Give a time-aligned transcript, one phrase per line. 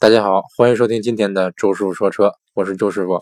[0.00, 3.20] 大家好，欢迎收听今天的周师傅说车，我是周师傅。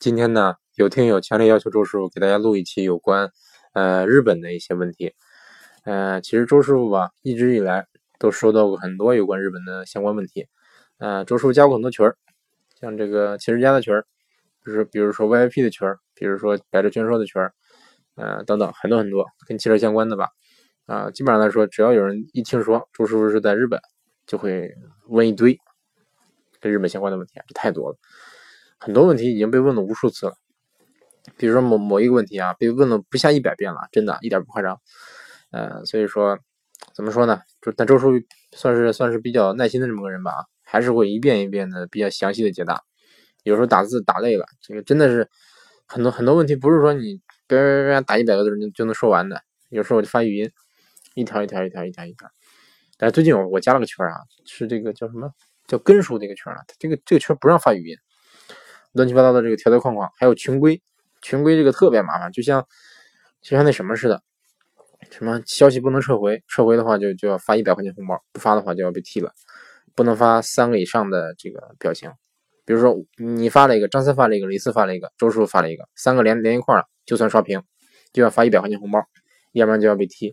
[0.00, 3.30] 今天呢，有听友强烈要求周师傅给大家录一期有关
[3.74, 5.12] 呃日本的一些问题。
[5.84, 7.84] 呃，其实周师傅吧，一直以来
[8.18, 10.46] 都收到过很多有关日本的相关问题。
[10.96, 12.16] 呃，周师傅加过很多群儿，
[12.80, 14.06] 像这个汽车家的群儿，
[14.64, 17.52] 就是比如说 VIP 的群儿，比如说百车全说的群儿，
[18.14, 20.30] 呃等等，很多很多跟汽车相关的吧。
[20.86, 23.78] 啊，基本上来说，只要有人一听说周师傅是在日本，
[24.26, 24.70] 就会
[25.08, 25.58] 问一堆。
[26.64, 27.98] 跟日本相关的问题啊，这太多了，
[28.78, 30.32] 很多问题已经被问了无数次了。
[31.36, 34.80] 比如说某某一个问题啊，被问了不下一百遍了，真的一点不夸张。
[35.50, 36.38] 呃，所以说
[36.94, 37.42] 怎么说呢？
[37.60, 38.12] 就但周叔
[38.52, 42.82] 算是算是比较耐心的这么个人吧，还是会一遍一遍的比较详细的解答。
[43.42, 45.28] 有时候打字打累了，这个真的是
[45.86, 49.42] 很多很多问题，不是说你别别别打一百个字就就能说完的。
[49.68, 50.50] 有时候我就发语音，
[51.14, 52.30] 一条一条一条一条一条。
[52.96, 55.30] 但是最近我我加了个群啊，是这个叫什么？
[55.66, 57.96] 叫根叔这个群啊，这个这个群不让发语音，
[58.92, 60.82] 乱七八糟的这个条条框框，还有群规，
[61.22, 62.66] 群规这个特别麻烦，就像
[63.40, 64.22] 就像那什么似的，
[65.10, 69.32] 什么消息不能撤回，撤回的话就就要发一百块钱红包，不发的话就要被踢了，
[69.94, 72.10] 不能发三个以上的这个表情，
[72.64, 77.62] 比如说你发了一个，张三发了一个，李四发了一个，周叔发了一个，三个连连一块了，就算刷屏，
[78.12, 79.00] 就要发一百块钱红包，
[79.52, 80.32] 要不然就要被踢，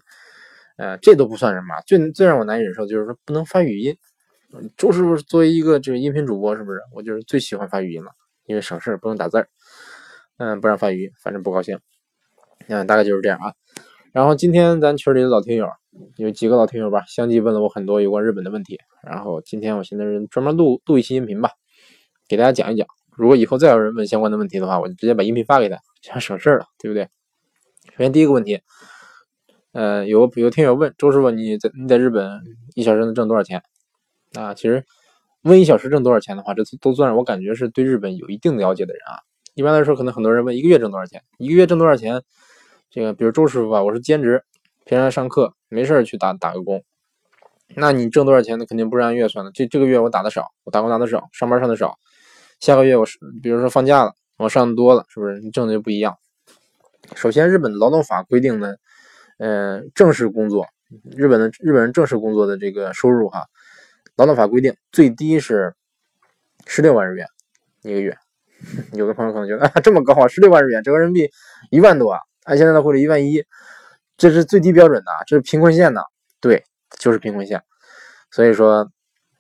[0.78, 3.97] 呃，这都不算什么，最最让我难以忍受就是说不能发语音。
[4.77, 6.80] 周师傅作为一个这个音频主播，是不是？
[6.94, 8.11] 我就是最喜欢发语音了，
[8.45, 9.47] 因为省事儿，不用打字儿。
[10.38, 11.80] 嗯，不让发语音，反正不高兴。
[12.67, 13.53] 嗯，大概就是这样啊。
[14.11, 15.67] 然后今天咱群里的老听友
[16.17, 18.77] 有几个老听友吧，相继问了我很多有关日本的问题。
[19.03, 21.52] 然后今天我现在是专门录录一期音频吧，
[22.27, 22.85] 给大家讲一讲。
[23.16, 27.05] 如果以后再有人问相关的问题的话，我就直接把音频发给他，这样省事儿了，对不对？
[27.91, 28.61] 首先第一个问题，
[29.72, 32.41] 呃，有有听友问周师傅，你在你在日本
[32.75, 33.61] 一小时能挣多少钱？
[34.34, 34.86] 啊，其实
[35.44, 39.20] 问一小时挣多少钱的话，这都算我感觉是对日本有一定了解的人啊。
[39.54, 42.22] 一般来说，可能很多人问一个月挣多少钱，一个月挣多少钱？
[42.90, 44.44] 这个比如周师傅吧，我是兼职，
[44.86, 46.84] 平常上课没事去打打个工。
[47.75, 48.58] 那你挣多少钱？
[48.59, 49.52] 那肯定不是按月算的。
[49.53, 51.97] 这这个月我打的少，我打工打的少，上班上的少。
[52.59, 55.40] 下个月我是比如说放假了，我上的多了，是不是？
[55.40, 56.16] 你挣的就不一样。
[57.16, 58.75] 首先，日本劳动法规定呢，
[59.38, 60.68] 呃，正式工作，
[61.16, 63.47] 日本的日本人正式工作的这个收入哈。
[64.17, 65.73] 劳动法规定最低是
[66.67, 67.25] 十六万日元
[67.81, 68.16] 一个月，
[68.94, 71.31] 有的朋友可能觉得啊这么高啊，十六万日元折合人民币
[71.72, 73.44] 一万多啊，按现在的汇率一万一，
[74.17, 76.03] 这是最低标准的，这是贫困线的，
[76.39, 76.63] 对，
[76.99, 77.63] 就是贫困线。
[78.29, 78.88] 所以说，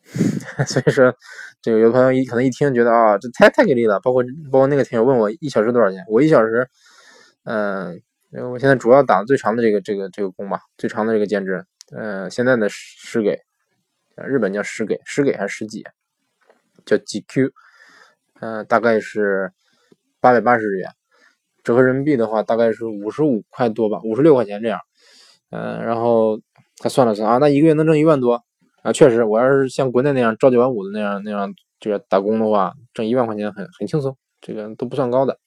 [0.65, 1.13] 所以说
[1.61, 6.67] 这个有的朋友一可能一听觉得啊这太太给力了，包括包括那个听友问我一小时多少钱，我一小时，
[7.43, 8.01] 嗯，
[8.51, 11.63] 我现在主要打最长的这个这个这个工吧，最长的这个兼职，
[11.95, 13.39] 嗯，现在的是给。
[14.15, 15.83] 日本叫十给，十给还是十几？
[16.85, 17.51] 叫 GQ，
[18.39, 19.51] 嗯，大概是
[20.19, 20.89] 八百八十日元，
[21.63, 24.79] 折合人民币的话，大概是五十五块多吧，五十六块钱这样。
[25.51, 26.39] 嗯，然后
[26.77, 28.43] 他算了算啊，那一个月能挣一万多
[28.81, 35.39] 啊，确实，我要是像国内那样朝九晚五的那样那样这个打工的话，挣一万块钱很很轻松，这个都不算高的。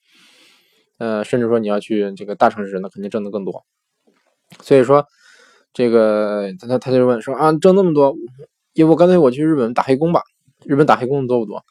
[0.97, 3.65] 呃，甚至说你要去这个大城市，那肯定挣的更多。
[4.61, 5.05] 所以说，
[5.73, 8.15] 这个他他他就问说啊，挣那么多。
[8.75, 10.21] 要不干脆我去日本打黑工吧？
[10.65, 11.63] 日本打黑工的多不多？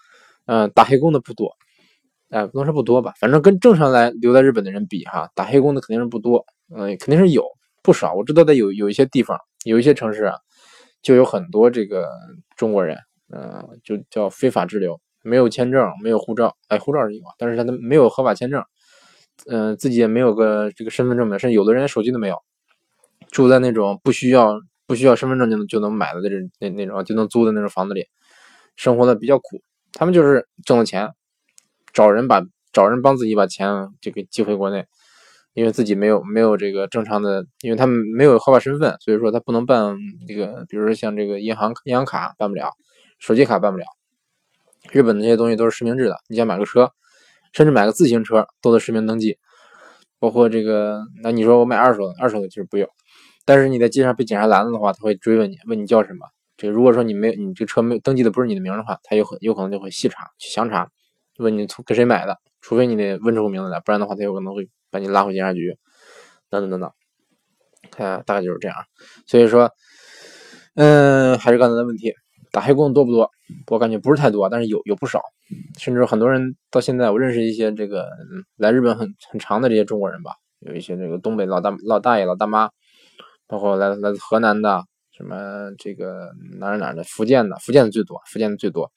[0.47, 1.57] 嗯，打黑工的不多，
[2.29, 6.45] 哎，不能说不多吧，反正跟正常来留在日本的人比哈，打黑工的肯定是不多，
[6.75, 7.47] 嗯，肯定是有
[7.83, 8.13] 不少。
[8.13, 10.37] 我知道的有有一些地方，有一些城市啊，
[11.01, 12.07] 就有很多这个
[12.57, 12.99] 中国人，
[13.33, 18.63] 嗯，就叫非法滞留，没有签证，没有护照，哎，护照是有，但是他没有合法签证，
[19.49, 22.37] 嗯，自己也没有个这个身份证明，甚至有的人手机都没有，
[23.31, 24.61] 住在那种不需要。
[24.87, 28.07] 不需要身份证就能就能买的那种那那种就能租的那种房子里，
[28.77, 29.63] 生活的比较苦。
[29.93, 31.11] 他们就是挣了钱，
[31.93, 33.69] 找人把找人帮自己把钱
[34.01, 34.87] 就给寄回国内，
[35.53, 39.97] 因为自己没有没有这个正常的，因为他们没有合法身份，所以说他不能办
[40.27, 42.73] 这个，比如说像这个银行银行卡办不了，
[43.21, 43.85] 手机卡办不了。
[44.91, 46.91] 日本那些东西都是实名制的，你想买个车，
[47.53, 49.39] 甚至买个自行车都得实名登记，
[50.19, 52.89] 包括这个，那你说我买二手的，二手的其实不用。
[53.45, 56.27] 但是你在街上被警察拦了的话，他会追问你，问你叫什么。
[56.57, 60.89] 这如果说你没有，你这车没有登记的不是你的名的话，他有很有可能就会细查、去详查，
[61.39, 62.39] 问你从跟谁买的。
[62.61, 65.77] 除非你得问出名字来，不然的话，他有可能会把你拉回警察局，
[66.49, 66.91] 等等等等。
[67.91, 68.77] 看，大概就是这样。
[69.27, 69.71] 所以说，
[70.75, 72.15] 嗯，还是刚才的问题，
[72.51, 73.31] 打黑工多不多？
[73.67, 75.21] 我感觉不是太多，但是有有不少，
[75.79, 78.09] 甚至很多人到现在，我认识一些这个
[78.57, 80.31] 来日本很很长的这些中国人吧，
[80.61, 82.71] 有一些这个东北老大老大爷、老大妈。
[83.55, 84.83] 包括来来自河南的，
[85.17, 88.91] 什么这个哪儿哪儿的福建的，福建的最多，福建的最多。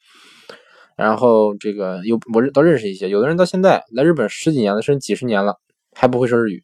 [0.96, 5.58] 然后这个有我都认识一些，有的人到现在来日本十几年了，甚至几十年了，
[5.94, 6.64] 还不会说日语，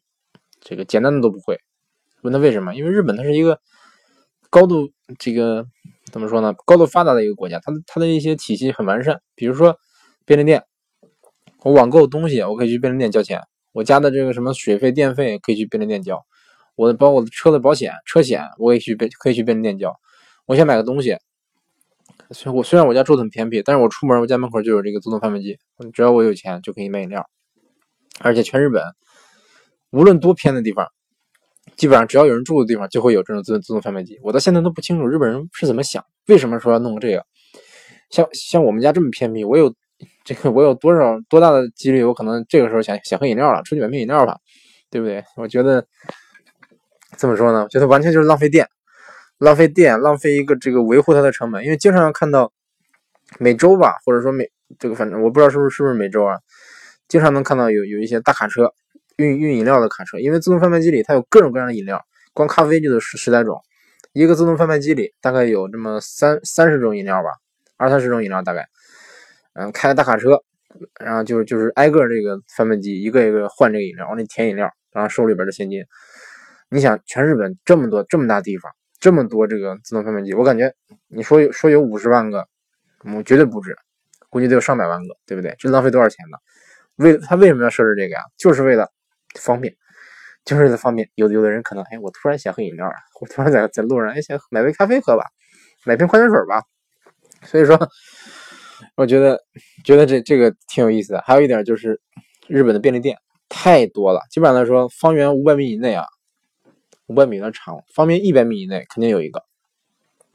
[0.60, 1.56] 这个简单的都不会。
[2.22, 2.74] 问他为什么？
[2.74, 3.60] 因为日本它是一个
[4.50, 4.90] 高度
[5.20, 5.64] 这个
[6.10, 6.52] 怎么说呢？
[6.66, 9.20] 高度发达的一个国家，它它的一些体系很完善。
[9.36, 9.78] 比如说
[10.24, 10.64] 便利店，
[11.62, 13.38] 我网购东西，我可以去便利店交钱；
[13.72, 16.16] 我家的这个什么水费、电费可以去便利店交；
[16.76, 19.94] 我的包我的车的保险、车险，我也去便可以去便利店交。
[20.46, 21.16] 我想买个东西。
[22.30, 25.58] 虽我虽然我家住的很偏僻，但是我出门我家门口就有这个自动贩卖机，
[25.92, 27.28] 只要我有钱就可以买饮料。
[28.20, 28.82] 而且全日本，
[29.90, 30.86] 无论多偏的地方，
[31.76, 34.18] 基本上只要有人住的地方就会有这种自自动贩卖机。
[34.22, 37.24] 我到现在都不清楚日本人是怎么想，为什么说要弄个这个？
[38.10, 39.74] 像像我们家这么偏僻，我有
[40.24, 44.38] 这个我有多少多大的几率，我可能这个时候想想喝饮料了，出去买瓶饮料吧，
[44.90, 45.22] 对不对？
[45.36, 45.86] 我觉得
[47.16, 47.66] 怎么说呢？
[47.68, 48.68] 觉得完全就是浪费电。
[49.38, 52.52] 浪费电，浪费一个这个维护它的成本，因为经常看到
[53.40, 56.38] 每周吧，或者说每这个反正我不知道是不是是不是每周啊，
[57.08, 58.72] 经常能看到有有一些大卡车
[59.16, 62.00] 运运饮料的卡车，因为自动贩卖机里它有各种各样的饮料，
[62.32, 63.60] 光咖啡就得十十来种，
[64.12, 67.30] 一个自动贩卖机里大概有这么三三十种饮料吧，
[67.76, 68.64] 二三十种饮料大概，
[69.54, 70.40] 嗯，开大卡车，
[71.04, 75.84] 然后就是就是挨个这个贩卖机一个一个换这个饮料，往里填饮料，然后收里边的现金。
[76.74, 78.72] 你想，全日本这么多这么大地方。
[78.98, 80.74] 这么多这个自动贩卖机，我感觉
[81.08, 82.48] 你说有说有五十万个，
[83.14, 83.76] 我绝对不止，
[84.30, 85.54] 估计得有上百万个，对不对？
[85.58, 86.38] 这浪费多少钱呢？
[86.96, 88.22] 为他为什么要设置这个呀？
[88.38, 88.88] 就是为了
[89.38, 89.74] 方便，
[90.44, 91.10] 就是为了方便。
[91.16, 95.24] 有的有的人可能，哎，我突然想喝饮料啊，我突然在在路上，哎，想买杯咖啡喝吧，
[95.84, 96.62] 买瓶矿泉水吧。
[97.42, 97.78] 所以说，
[98.96, 99.38] 我觉得
[99.84, 101.22] 觉得这这个挺有意思的。
[101.26, 102.00] 还有一点就是，
[102.48, 103.18] 日本的便利店
[103.50, 106.06] 太多了，基本上来说，方圆五百米以内啊。
[107.06, 109.44] 五百米的长，方圆一百米以内肯定有一个，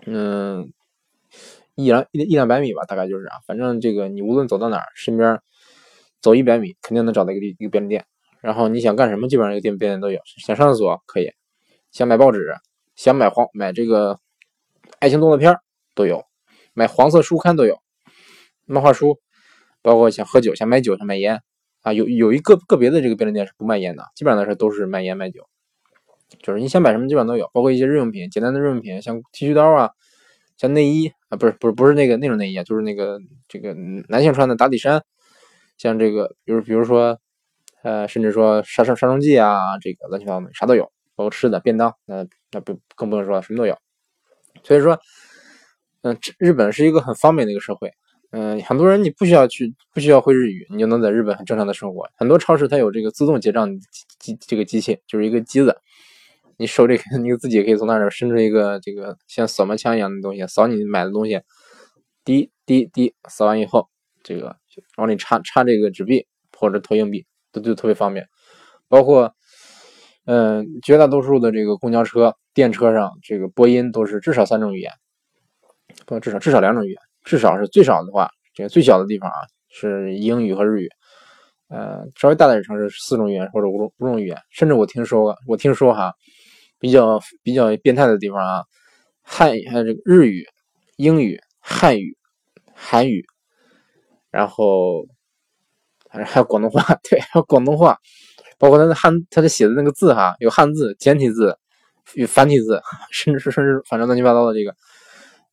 [0.05, 0.71] 嗯，
[1.75, 3.37] 一两一一两百米吧，大概就是啊。
[3.47, 5.39] 反正这个你无论走到哪儿，身边
[6.21, 8.05] 走一百米肯定能找到一个一个便利店。
[8.41, 10.19] 然后你想干什么，基本上一个店便利店都有。
[10.25, 11.31] 想上厕所可以，
[11.91, 12.55] 想买报纸，
[12.95, 14.19] 想买黄买这个
[14.99, 15.57] 爱情动作片
[15.95, 16.23] 都有，
[16.73, 17.79] 买黄色书刊都有，
[18.65, 19.19] 漫画书，
[19.81, 21.41] 包括想喝酒，想买酒，想买烟
[21.81, 25.49] 啊，有有一个个别的这个便利店是不卖烟的，基本上来说都是卖烟卖酒。
[26.41, 29.89] 就是你想买什么基本上都有，包括一些日用品，简单的日用品，像剃须刀啊，
[30.57, 33.73] 像内衣啊，不是不是不是那个那种内衣啊，就是那个这个
[34.07, 35.01] 男性穿的打底衫，
[35.77, 37.19] 像这个，比如比如说，
[37.83, 40.83] 呃，甚至说杀杀杀虫剂啊，这个乱七八糟的啥都有，
[41.15, 43.77] 包括吃的便当，那那不更不用说了，什么都有。
[44.63, 44.99] 所以说，
[46.01, 47.91] 嗯，日本是一个很方便的一个社会，
[48.31, 52.07] 嗯，很多人你不需要去不需要会日语，你就能在日本很正常的生活。
[52.15, 53.79] 很多超市它有这个自动结账
[54.19, 55.77] 机这个机器，就是一个机子。
[56.59, 61.39] 你手里 你自己可以从那儿伸出一个这个像扫描枪一样的东西，扫你买的东西，
[62.25, 63.87] 滴滴滴，扫完以后，
[64.23, 64.57] 这个
[64.97, 66.27] 往里插插这个纸币
[66.57, 68.27] 或者投硬币，都就特别方便。
[68.89, 69.33] 包括，
[70.25, 74.91] 嗯，绝大多数的这个公交车、电车上，这个播音都是至少三种语言，
[76.05, 79.37] 不至少至少两种语言，至少是最少的话，这个最小的地方啊
[79.69, 80.89] 是英语和日语，
[81.69, 86.13] 呃，稍微大点的城市四种语言或者五种五种语言，甚至我听说过，我听说哈。
[86.79, 88.63] 比较比较变态的地方啊，
[89.21, 90.45] 汉语还有这个日语、
[90.97, 92.17] 英语、汉语、
[92.73, 93.25] 韩语，
[94.31, 95.05] 然后
[96.09, 97.97] 还还有广东话， 对，还有广东话，
[98.57, 101.57] 包括他的汉，他的写的那个字哈，有汉字、简体字、
[102.15, 102.81] 与繁体字，
[103.11, 104.75] 甚至是甚至反正乱七八糟的这个，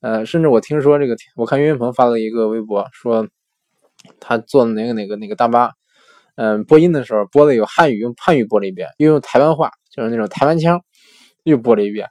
[0.00, 3.28] 呃，甚至我听说这个，我看岳云鹏发了一个微博，说
[4.20, 5.72] 他坐的哪个哪个哪个大巴，
[6.36, 10.80] 嗯，播音的时候播的有汉语，用汉语播了一遍，又用台湾话，就是那种台湾腔。
[11.46, 12.08] 又播了一遍，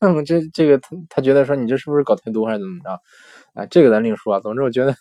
[0.00, 2.90] 我 这这个他他觉得说你这是不是搞太多还是怎么着？
[3.54, 4.40] 啊，这个咱另说啊。
[4.40, 4.92] 总之我觉得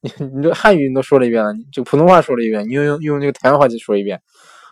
[0.00, 4.20] 你你这汉语你都说了一遍了，就普通话说了一遍，你又用用那个台湾话再说一遍，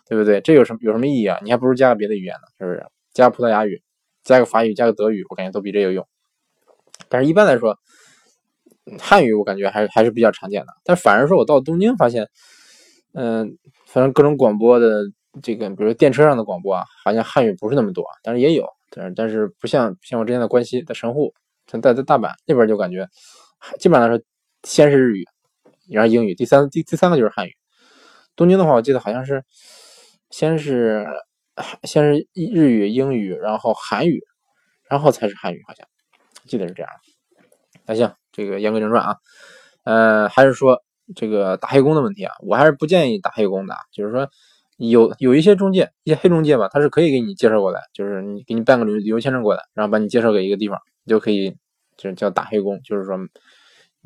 [0.09, 0.41] 对不对？
[0.41, 1.39] 这有什么有什么意义啊？
[1.45, 2.85] 你还不如加个别的语言呢，是不是？
[3.15, 3.81] 加葡萄牙语，
[4.25, 6.05] 加个法语，加个德语，我感觉都比这有用。
[7.09, 7.79] 但是一般来说，
[8.99, 10.73] 汉语我感觉还是还是比较常见的。
[10.83, 12.29] 但反而说我到东京发现，
[13.13, 13.57] 嗯，
[13.87, 15.05] 反正各种广播的。
[15.43, 21.35] 这个，比如说电车上的广播啊，好像汉语不是那么多，但是也有，但是但是不像像我之前的关西在神户，
[21.67, 23.09] 在在大阪那边就感觉，
[23.79, 24.25] 基本上来说，
[24.63, 25.25] 先是日语，
[25.91, 27.53] 然后英语，第三第第三个就是汉语。
[28.37, 29.45] 东京的话，我记得好像是
[30.31, 31.07] 先是
[31.83, 34.23] 先是日语、英语，然后韩语，
[34.89, 35.87] 然后才是汉语，好像
[36.47, 36.91] 记得是这样。
[37.87, 39.17] 那行，这个言归正传啊，
[39.85, 40.83] 呃，还是说
[41.17, 44.29] 这个打黑工的问题啊，我还是不建议打黑工的，就是说。
[44.79, 51.57] 有有一些中介，一些黑中介吧，他是可以给你介绍过来，就是你给你办个旅旅游签证过来，然后把你介绍给一个地方，你就可以，
[51.97, 53.19] 就是叫打黑工，就是说，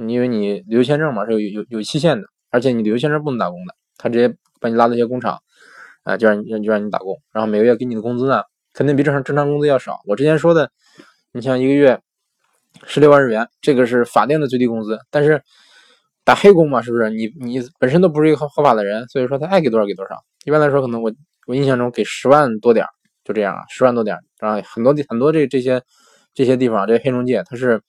[0.09, 5.39] 因为你旅游签证嘛是有有有期限的，而且你旅游签证不能打工的，他直接把你拉到一些工厂，
[6.05, 10.01] 啊，就让你就让你打工，然后每个月给你的工资呢，肯定比正常正常工资要少。
[10.07, 10.71] 我之前说的，
[11.33, 12.01] 你像一个月
[12.87, 15.43] 十六万日元，这个是法定的最低工资，但是
[16.25, 17.11] 打黑工嘛，是不是？
[17.11, 20.17] 你你本身都不是一个合合法的人，所以说他爱给多少给多少。
[20.45, 21.13] 一般来说，可能我
[21.47, 22.87] 我印象中给十万多点
[23.25, 25.83] 就这样啊，十万多点啊，很多地很多这这些
[26.35, 27.83] 这些地方，这些黑中介他是，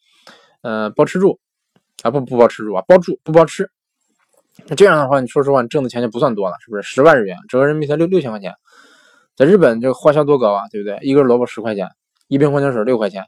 [0.61, 1.39] 呃，包吃住
[2.01, 3.69] 啊，不不包吃住啊，包住不包吃。
[4.67, 6.83] 那这样的话，你说实话，你挣的钱就不算多了，是不是？
[6.83, 8.53] 十万日元折合人民币才六六千块钱，
[9.35, 10.99] 在日本这个花销多高啊，对不对？
[11.01, 11.89] 一根萝卜十块钱，
[12.27, 13.25] 一瓶矿泉水六块钱，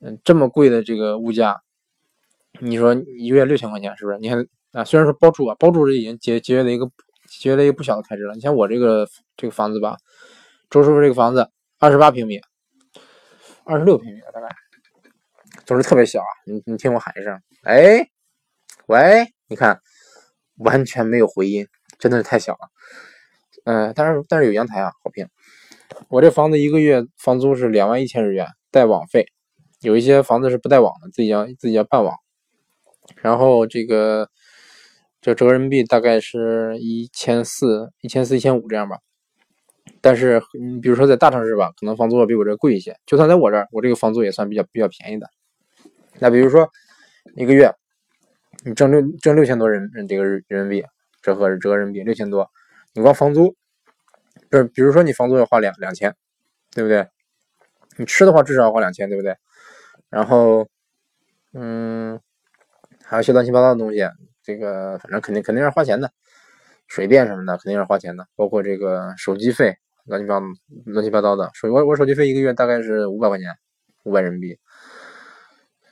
[0.00, 1.60] 嗯，这么贵的这个物价，
[2.60, 4.18] 你说一个月六千块钱，是不是？
[4.18, 6.90] 你看啊，虽然说包住啊，包住这已经节节约了一个。
[7.42, 8.32] 节约了一个不小的开支了。
[8.32, 9.98] 你像我这个这个房子吧，
[10.70, 11.46] 周师傅这个房子
[11.78, 12.40] 二十八平米，
[13.64, 14.48] 二十六平米大概，
[15.66, 16.32] 总是特别小啊。
[16.46, 18.08] 你你听我喊一声，哎，
[18.86, 19.78] 喂，你看
[20.56, 21.66] 完全没有回音，
[21.98, 22.70] 真的是太小了。
[23.64, 25.28] 嗯，但是但是有阳台啊，好评。
[26.08, 29.26] 我这房子一个月房租是两万一千日元，带网费。
[29.82, 32.16] 有一些房子是不带网的，自己要自己要办网。
[33.16, 34.28] 然后这个。
[35.20, 38.98] 这折人民币大概是一千四、一千四、一千五这样吧。
[40.00, 42.96] 但是你比如说在大城市吧，可能房租要比我这贵一些。
[43.04, 45.28] 就算在我这儿，我这个房租也算比较比较便宜的。
[46.20, 46.70] 那比如说
[47.34, 47.74] 一个月
[48.64, 50.86] 你挣六挣六千多人这个人民币，
[51.20, 52.48] 折合折合人民币六千多，
[52.94, 53.56] 你光房租，
[54.52, 56.14] 就是比如说你房租要花两两千，
[56.70, 57.06] 对不对？
[57.96, 59.36] 你吃的话至少要花两千，对不对？
[60.10, 60.68] 然后
[61.52, 62.20] 嗯，
[63.08, 64.06] 还有些乱七八糟的东西。
[64.42, 66.10] 这个反正肯定肯定是花钱的，
[66.86, 70.40] 水电什么的肯定是花钱的，包括这个手机费，乱七八
[70.84, 71.50] 乱七八糟的。
[71.54, 73.48] 手我我手机费一个月大概是五百块钱，
[74.04, 74.58] 五百人民币。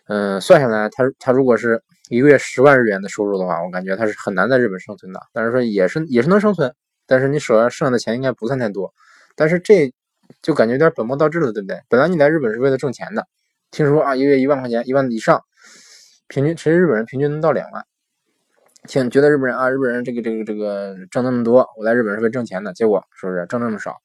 [0.08, 5.20] 嗯，算下来，他他如果是一个月十万日元的收入的话，我感觉他是很难在日本生存的。
[5.32, 6.74] 但是说也是也是能生存，
[7.06, 8.94] 但是你手上剩下的钱应该不算太多。
[9.34, 9.92] 但是这
[10.42, 11.78] 就感觉有点本末倒置了，对不对？
[11.88, 13.26] 本来你来日本是为了挣钱的，
[13.70, 15.42] 听说啊，一个月一万块钱，一万以上，
[16.28, 17.84] 平均其实日本人平均能到两万。
[18.88, 23.96] 听觉得日本人啊，日本人这个这个这个挣那么多，我来日本是为挣钱的，结果是不是挣那么少？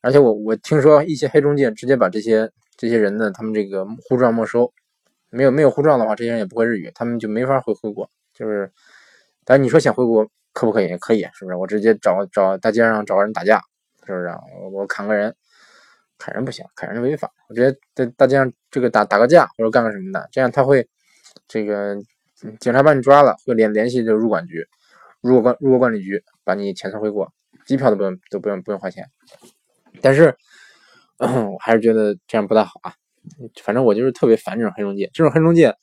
[0.00, 4.72] 而且我我听说一些黑中介直接把这些这些人的他们这个护照没收，
[5.30, 8.10] 没有没有护照的话，这些人也不会日语，他们就没法回回国。
[8.34, 8.72] 就是，
[9.44, 10.96] 但你说想回国可不可以？
[10.98, 11.56] 可以，是不是？
[11.56, 13.60] 我直接找找大街上找个人打架，
[14.04, 14.28] 是不是？
[14.62, 15.32] 我我砍个人，
[16.18, 17.30] 砍人不行，砍人违法。
[17.48, 20.88] 我直接在大街上这个打打个架或者干个什么的，这样他会
[21.48, 21.96] 这个。
[22.60, 24.64] 警察把你抓了，会联联系这个入管局，
[25.20, 27.32] 入管入国管理局把你遣送回国，
[27.66, 29.04] 机票都不用都不用不用花钱。
[30.00, 30.36] 但是，
[31.18, 32.94] 我还是觉得这样不太好啊。
[33.60, 35.10] 反正我就是特别烦这种黑中介。
[35.12, 35.74] 这种黑中介，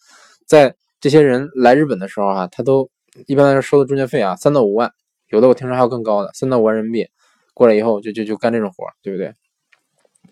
[0.47, 2.89] 在这些人来日本的时候啊，他都
[3.27, 4.89] 一般来说收的中介费啊，三到五万，
[5.27, 7.09] 有的我听说还有更高的，三到五万人民币。
[7.53, 9.33] 过来以后就就就干这种活，对不对？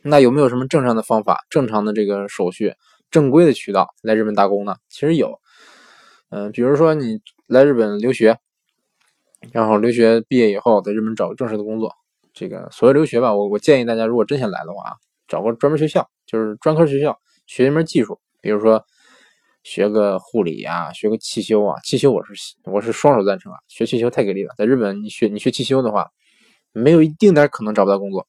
[0.03, 2.73] 那有没有什么正常的方法、正常的这个手续、
[3.13, 4.75] 正规的渠道来日本打工呢？
[4.89, 5.39] 其实有。
[6.29, 8.39] 嗯，比如说你来日本留学，
[9.51, 11.93] 然后留学毕业以后在日本找正式的工作，
[12.33, 17.15] 这个所谓留学吧，我我建议大家如果真想来的话，找个专门学校，就是专科学校，
[17.45, 18.83] 学一门技术，比如说
[19.61, 26.09] 学个护理呀，学个汽修啊，汽修我是我是双手赞成啊，学汽修太给力了，在日本你学你学汽修的话，
[26.71, 28.27] 没有一丁点可能找不到工作，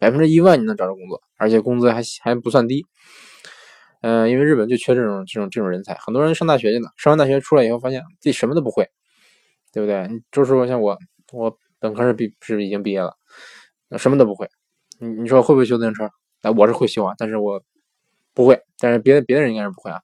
[0.00, 2.84] 百分之一万你能找着工作，而且工资还还不算低。
[4.02, 8.88] 嗯，因为日本就缺这种这种这种人才，很多人上大学去了，上完大学出来以后，发现自己什么都不会，
[9.72, 10.08] 对不对？
[10.30, 10.96] 周师傅像我，
[11.32, 13.14] 我本科是毕是已经毕业了，
[13.98, 14.48] 什么都不会。
[14.98, 16.08] 你你说会不会修自行车？
[16.42, 17.62] 哎，我是会修啊，但是我
[18.34, 18.60] 不会。
[18.78, 20.00] 但是别的别的人应该是不会啊，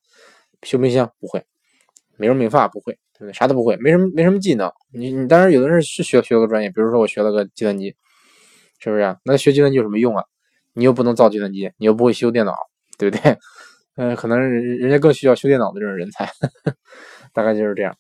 [0.62, 1.44] 修冰箱不会，
[2.16, 3.32] 美容美发不会，对不对？
[3.32, 4.70] 啥都不会，没什么没什么技能。
[4.92, 7.94] 你你当然有的人是学学个专业，比如说我学了个计算机，
[8.78, 9.16] 是不是？
[9.25, 10.25] 那学计算机有什么用啊？
[10.75, 12.52] 你又不能造计算机，你又不会修电脑，
[12.99, 13.38] 对不对？
[13.96, 16.30] 嗯，可能人人家更需要修电脑的这种人才，
[17.34, 17.94] 大概就是这样。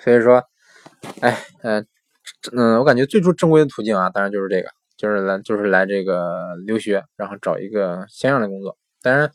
[0.00, 0.42] 所以说，
[1.20, 1.86] 哎，嗯，
[2.56, 8.76] 嗯，我感觉最初正规的途径啊，当然就是这个，就是来就是来这个留学，然后找一个像样的工作。
[9.02, 9.30] 当然，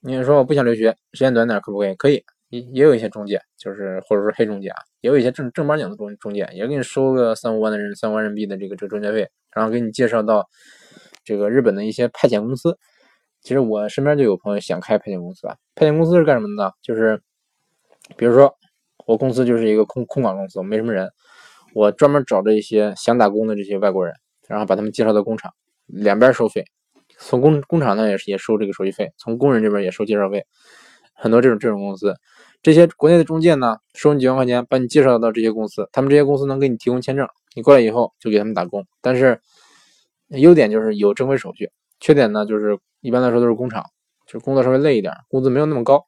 [0.00, 1.94] 你说我不想留学，时间短点可不可以？
[1.94, 10.46] 可以，也也有一些中介，就是或者说黑中介啊，也有一些正正八经的中中介，也给你收个三五万的人三五万人民币的这个这个中介费，然后给你介绍到
[11.24, 12.76] 这个日本的一些派遣公司。
[13.46, 16.72] 其实我身边就有朋友想开派遣公司啊，派遣公司是干什么的呢？
[16.82, 17.22] 就是
[18.16, 18.52] 比如说
[19.06, 21.08] 我公司就是一个空空管公司，没什么人，
[21.72, 24.12] 我专门找这些想打工的这些外国人，
[24.48, 25.52] 然后把他们介绍到工厂，
[25.86, 26.64] 两边收费，
[27.18, 30.44] 从工工厂呢也是也收这个手续费，从工人这边也收介绍费，
[31.14, 32.16] 很多这种这种公司，
[32.64, 39.40] 这些国内的中介呢收你几万块钱，把你介绍到这些公司，他们这些公司能给你提供签证，你过来以后就给他们打工，但是
[40.30, 43.84] 优点就是有正规手续，缺点呢就是一般来说都是工厂，
[44.26, 46.06] 就是工作稍微累一点，工资没有那么高。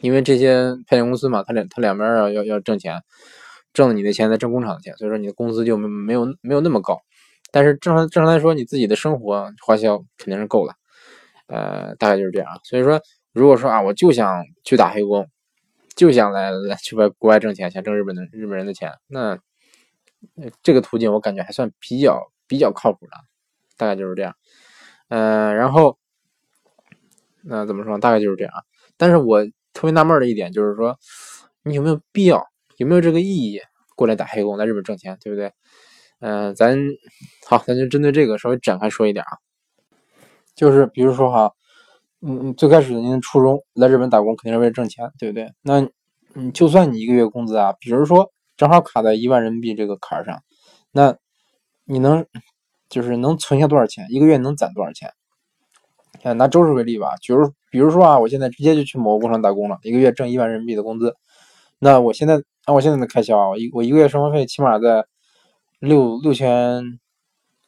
[0.00, 3.02] 因为这些派遣公司嘛，他两他两边要要要挣钱，
[3.72, 7.00] 挣你的钱再挣工厂的钱，所以说你的工资就没没有没有那么高。
[7.50, 10.74] 但是正常正常来说，你自己的生活花销肯定是够了，
[11.48, 12.48] 呃，大概就是这样。
[12.62, 13.00] 所以说，
[13.32, 15.28] 如果说啊，我就想去打黑工，
[15.96, 19.36] 就想来来去外国外挣钱，想挣日本的日本人的钱，那
[20.62, 23.16] 这个途径我感觉还算比较比较靠谱的，
[23.76, 24.36] 大概就是这样。
[25.10, 25.98] 呃，然后
[27.42, 27.98] 那怎么说？
[27.98, 28.52] 大概就是这样。
[28.96, 29.46] 但是我。
[29.72, 30.98] 特别纳闷的一点就是说，
[31.62, 32.44] 你有没有必要，
[32.76, 33.60] 有没有这个意义
[33.94, 35.52] 过来打黑工，在日本挣钱，对不对？
[36.18, 36.76] 嗯，咱
[37.46, 39.38] 好，咱就针对这个稍微展开说一点啊。
[40.56, 41.52] 就是比如说哈，
[42.20, 45.52] 嗯，最开始您的初衷来日本打工肯定是为了挣钱，对不对？
[45.62, 45.88] 那
[46.34, 50.42] 嗯，就算你一个月工资啊，比如说正好卡在一万人民币这个坎儿上，
[50.90, 51.16] 那
[51.84, 52.26] 你能
[52.90, 54.06] 就是能存下多少钱？
[54.10, 55.10] 一个月能攒多少钱？
[56.36, 61.14] 拿周氏为例吧，比如比如说啊，我现在直接就去某个工厂打工了，一个月挣一万人民币的工资，
[61.78, 65.06] 那我现在按我现在的开销啊，一我一个月生活费起码在
[65.78, 66.98] 六六千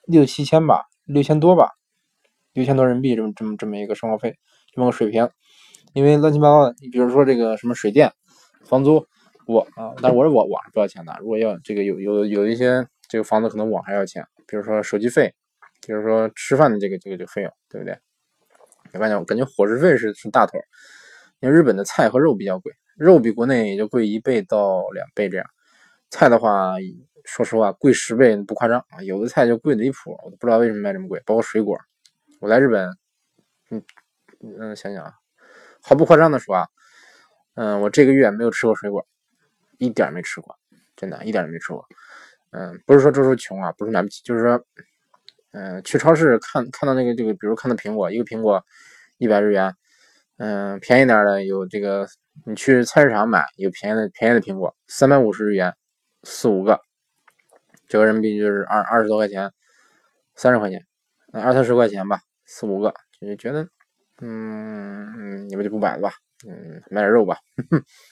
[0.06, 1.70] 六七千吧，六千多吧，
[2.52, 4.36] 六千多人民币这么这么这么一个生活费
[4.74, 5.30] 这么个水平，
[5.94, 8.12] 因为乱七八糟的，你比如说这个什么水电、
[8.64, 9.06] 房租，
[9.46, 15.34] 我啊，但是我是网网是不要钱的，如果要这个有有有一些这个房子可能网还要钱，比如说手机费，
[15.86, 17.94] 比如说吃饭的这个这个这个费用，对不对？
[18.94, 20.58] 我感觉我感觉伙食费是是大头，
[21.40, 25.46] 因为日本的菜和肉比较贵，肉比国内也就贵一倍到两倍这样。
[26.08, 26.76] 菜的话，
[27.26, 31.22] 说实话贵十倍不夸张啊，有的菜就贵离谱，我都不知道为什么卖这么贵。
[31.26, 31.78] 包括水果，
[32.40, 32.96] 我来日本，
[33.68, 33.82] 嗯
[34.58, 35.12] 嗯，想想啊，
[35.82, 36.66] 毫不夸张的说啊，
[37.56, 39.06] 嗯，我这个月没有吃过水果，
[39.76, 40.58] 一点没吃过，
[40.96, 41.86] 真的，一点都没吃过。
[42.52, 44.64] 嗯，不是说周叔穷啊，不是买不起，就是说。
[45.54, 48.64] 嗯，去超市看看到那个这个，比如看到苹果，一个苹果
[49.18, 49.74] 一百日元，
[50.38, 52.08] 嗯，便宜点的有这个，
[52.46, 55.74] 你去菜市场买有便宜的便宜的苹果，三百五十日元，
[56.22, 56.80] 四五个，
[57.86, 59.52] 折合人民币就是二二十多块钱，
[60.34, 60.86] 三十块钱，
[61.34, 63.68] 二三十块钱吧，四五个，就觉得，
[64.22, 66.14] 嗯，你们就不买了吧，
[66.48, 67.36] 嗯，买点肉吧，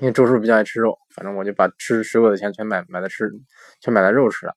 [0.00, 3.30] 因为周叔比较爱吃肉，反正我就把吃水果的钱全买买了吃，
[3.80, 4.54] 全买了肉吃了，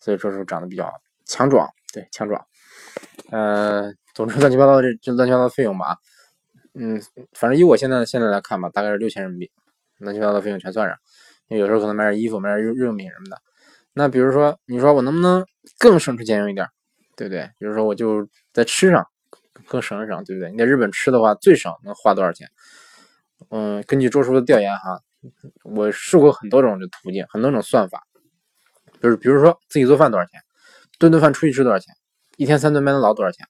[0.00, 0.92] 所以周叔长得比较。
[1.24, 2.44] 强壮，对强壮，
[3.30, 5.96] 呃，总之乱七八糟这这乱七八糟费用吧，
[6.74, 7.00] 嗯，
[7.32, 9.50] 反正以我现在现在来看吧，大概是六千人民币，
[9.98, 10.98] 乱七八糟费用全算上，
[11.46, 13.40] 因为有时候可能买点衣服，买点日日用品什么的。
[13.94, 15.46] 那比如说，你说我能不能
[15.78, 16.66] 更省吃俭用一点，
[17.16, 17.48] 对不对？
[17.58, 19.06] 比如说我就在吃上
[19.68, 20.50] 更省一省，对不对？
[20.50, 22.50] 你在日本吃的话，最少能花多少钱？
[23.50, 25.00] 嗯，根据周叔的调研哈，
[25.64, 28.02] 我试过很多种的途径，很多种算法，
[29.00, 30.40] 就是比如说自己做饭多少钱？
[30.98, 31.94] 顿顿饭出去吃多少钱？
[32.36, 33.46] 一天三顿麦当劳多少钱？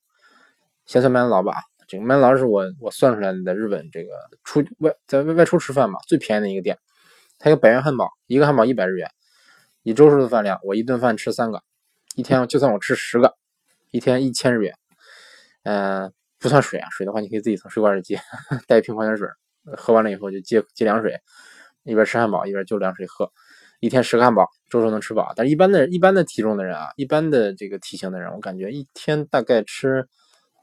[0.85, 1.53] 先算麦当劳吧。
[1.87, 4.09] 这个麦当劳是我我算出来的，在日本这个
[4.43, 6.77] 出外在外外出吃饭嘛，最便宜的一个店。
[7.39, 9.09] 它有百元汉堡，一个汉堡一百日元。
[9.83, 11.61] 以周叔的饭量，我一顿饭吃三个，
[12.15, 13.35] 一天就算我吃十个，
[13.91, 14.73] 一天一千日元。
[15.63, 18.19] 嗯，不算水啊，水的话你可以自己从水管里接，
[18.65, 19.27] 带一瓶矿泉水，
[19.77, 21.19] 喝完了以后就接接凉水，
[21.83, 23.31] 一边吃汉堡一边就凉水喝。
[23.79, 25.33] 一天十个汉堡，周周能吃饱。
[25.35, 30.07] 但是一般的一般的体重的人啊，一般的这个体型的人，我感觉一天大概吃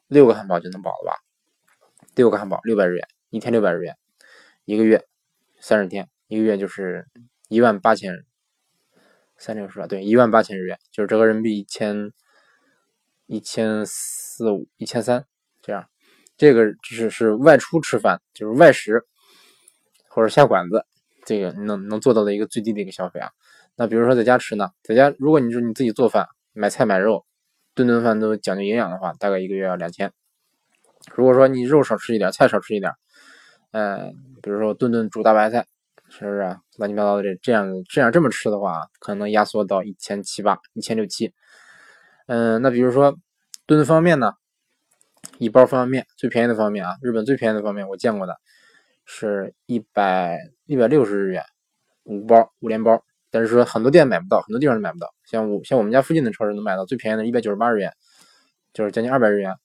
[0.08, 1.16] 六个汉堡就能饱了吧？
[2.14, 3.94] 六个汉堡六百日元，一天六百日元，
[4.64, 5.06] 一个月
[5.60, 7.06] 三十天，一个月就是
[7.48, 8.24] 一万八千，
[9.36, 9.86] 三六十吧？
[9.86, 12.12] 对，一万八千日元，就是折合人民币一千
[13.26, 15.26] 一千四五一千三
[15.60, 15.90] 这样。
[16.40, 19.04] 这个只是是外出吃饭，就是外食
[20.08, 20.86] 或者下馆子。
[21.26, 23.28] 这个能能做到的一个最低的一个消费啊，
[23.76, 27.26] 那比如说在家吃呢，在家如果你说你自己做饭，买菜买肉，
[27.74, 30.10] 顿顿饭都讲究营养的话，大概一个月要两千。
[31.14, 32.90] 如果说你肉少吃一点，菜少吃一点，
[33.72, 35.66] 嗯，比如说顿顿煮大白菜，
[36.08, 41.34] 是不是乱七八糟的这这样这样这么吃的话，可能压缩到一千七八、一千六七。
[42.28, 43.10] 嗯，那比如说
[43.66, 44.32] 顿顿方便面呢，
[45.40, 48.36] 一包方便面最便宜的方便面啊，日本最便宜的方便面我见过的。
[49.06, 51.42] 是一百一百六十日元，
[52.04, 55.12] 五包五连包，但是说很多店买不到，很多地方都买不到。
[55.24, 57.92] 像我像我们家附近的超市能买到最便宜的，一百九十八日元，
[58.74, 59.56] 就是将近二百日元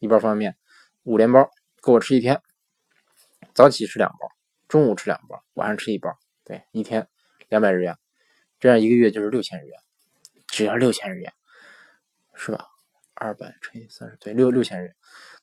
[0.00, 0.56] 一包方便面，
[1.04, 1.48] 五连包
[1.80, 2.42] 够我吃一天。
[3.54, 4.28] 早起吃两包，
[4.66, 6.10] 中午吃两包，晚上吃一包，
[6.44, 7.06] 对，一天
[7.48, 7.96] 两百日元，
[8.58, 9.78] 这样一个月就是六千日元，
[10.48, 11.32] 只要六千日元，
[12.34, 12.71] 是吧？
[13.22, 14.94] 二百乘以三十，对，六六千日元。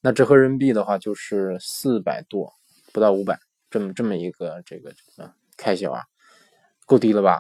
[0.02, 2.52] 那折合人民币的话，就是四百多，
[2.92, 3.40] 不到五百，
[3.70, 6.04] 这么这么一个这个这个开销啊，
[6.86, 7.40] 够低了吧？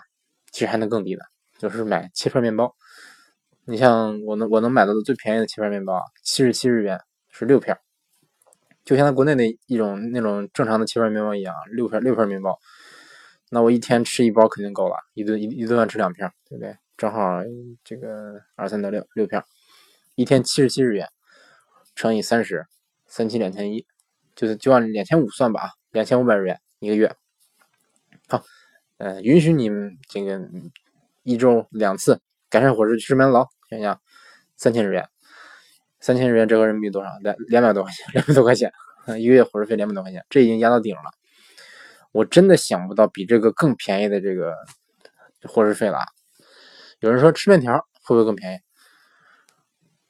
[0.52, 1.26] 其实还能更低的，
[1.58, 2.74] 就是买切片面包。
[3.66, 7.00] 你像我能我能买到的最便宜的切片面包啊，七十七日元
[7.30, 7.78] 是六片，
[8.86, 12.58] 就像在国内的一种那种正常的切片面包一样，六片六片面包。
[13.52, 16.76] 那我一天吃一包肯定够了，一顿一一顿饭吃两片，对不对？
[16.98, 17.42] 正好
[17.84, 19.44] 这个二三得六六片，
[20.20, 21.08] 一天七十七日元，
[21.96, 22.68] 乘以三十，
[23.08, 23.86] 三七两千一，
[24.36, 27.16] 就是就按两千五算吧啊，两千五百日元一个月。
[28.28, 28.44] 好，
[28.98, 30.42] 呃，允许你们这个
[31.24, 34.02] 一周两次改善伙食吃麦当劳，想想
[34.58, 35.08] 三千日元，
[36.02, 37.10] 三千日元折合人民币多少？
[37.22, 38.74] 两两百多块钱，两百多块钱，
[39.08, 41.04] 一个月伙食费两百多块钱，这已经压到顶了。
[42.12, 44.54] 我真的想不到比这个更便宜的这个
[45.44, 46.00] 伙食费了。
[47.00, 48.60] 有人说吃面条会不会更便宜？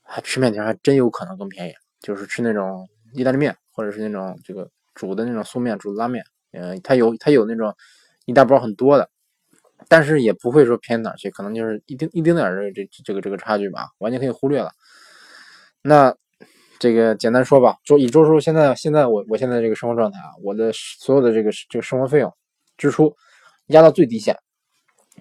[0.09, 7.73] 还吃面条还真有可能更便宜，就是吃那种意大利面或者是那种这个煮的那种素面、煮的拉面，嗯，它有它有那种
[8.25, 9.09] 一大包很多的，
[9.87, 14.71] 但是也不会说便宜哪去，可能就是一丁一丁点儿的这这个这个差距吧，完全可以忽略了。
[15.81, 16.15] 那。
[16.81, 22.33] 这个简单说吧，周以周叔现在现在我我现在这个生活状态啊，我的所有的这个这个生活费用
[22.77, 23.13] 支出
[23.67, 24.37] 压到最低线，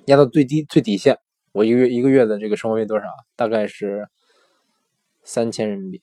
[0.04, 1.18] 压到最低最底线，
[1.50, 3.06] 我一个月一个月的这个生活费多少？
[3.34, 4.06] 大概是
[5.28, 6.02] 三千人民币，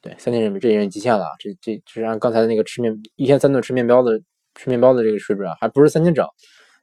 [0.00, 1.30] 对，三千人民币，这已经极限了啊！
[1.38, 4.20] 这这这是按刚才那个吃面一天三顿吃面包的
[4.56, 6.26] 吃面包的这个水准啊，还不是三千整，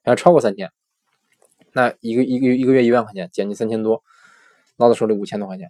[0.02, 0.72] 还要超过三千。
[1.74, 4.02] 那一个一个一个月一万块钱，减去三千多，
[4.78, 5.68] 捞到手里五千多块钱。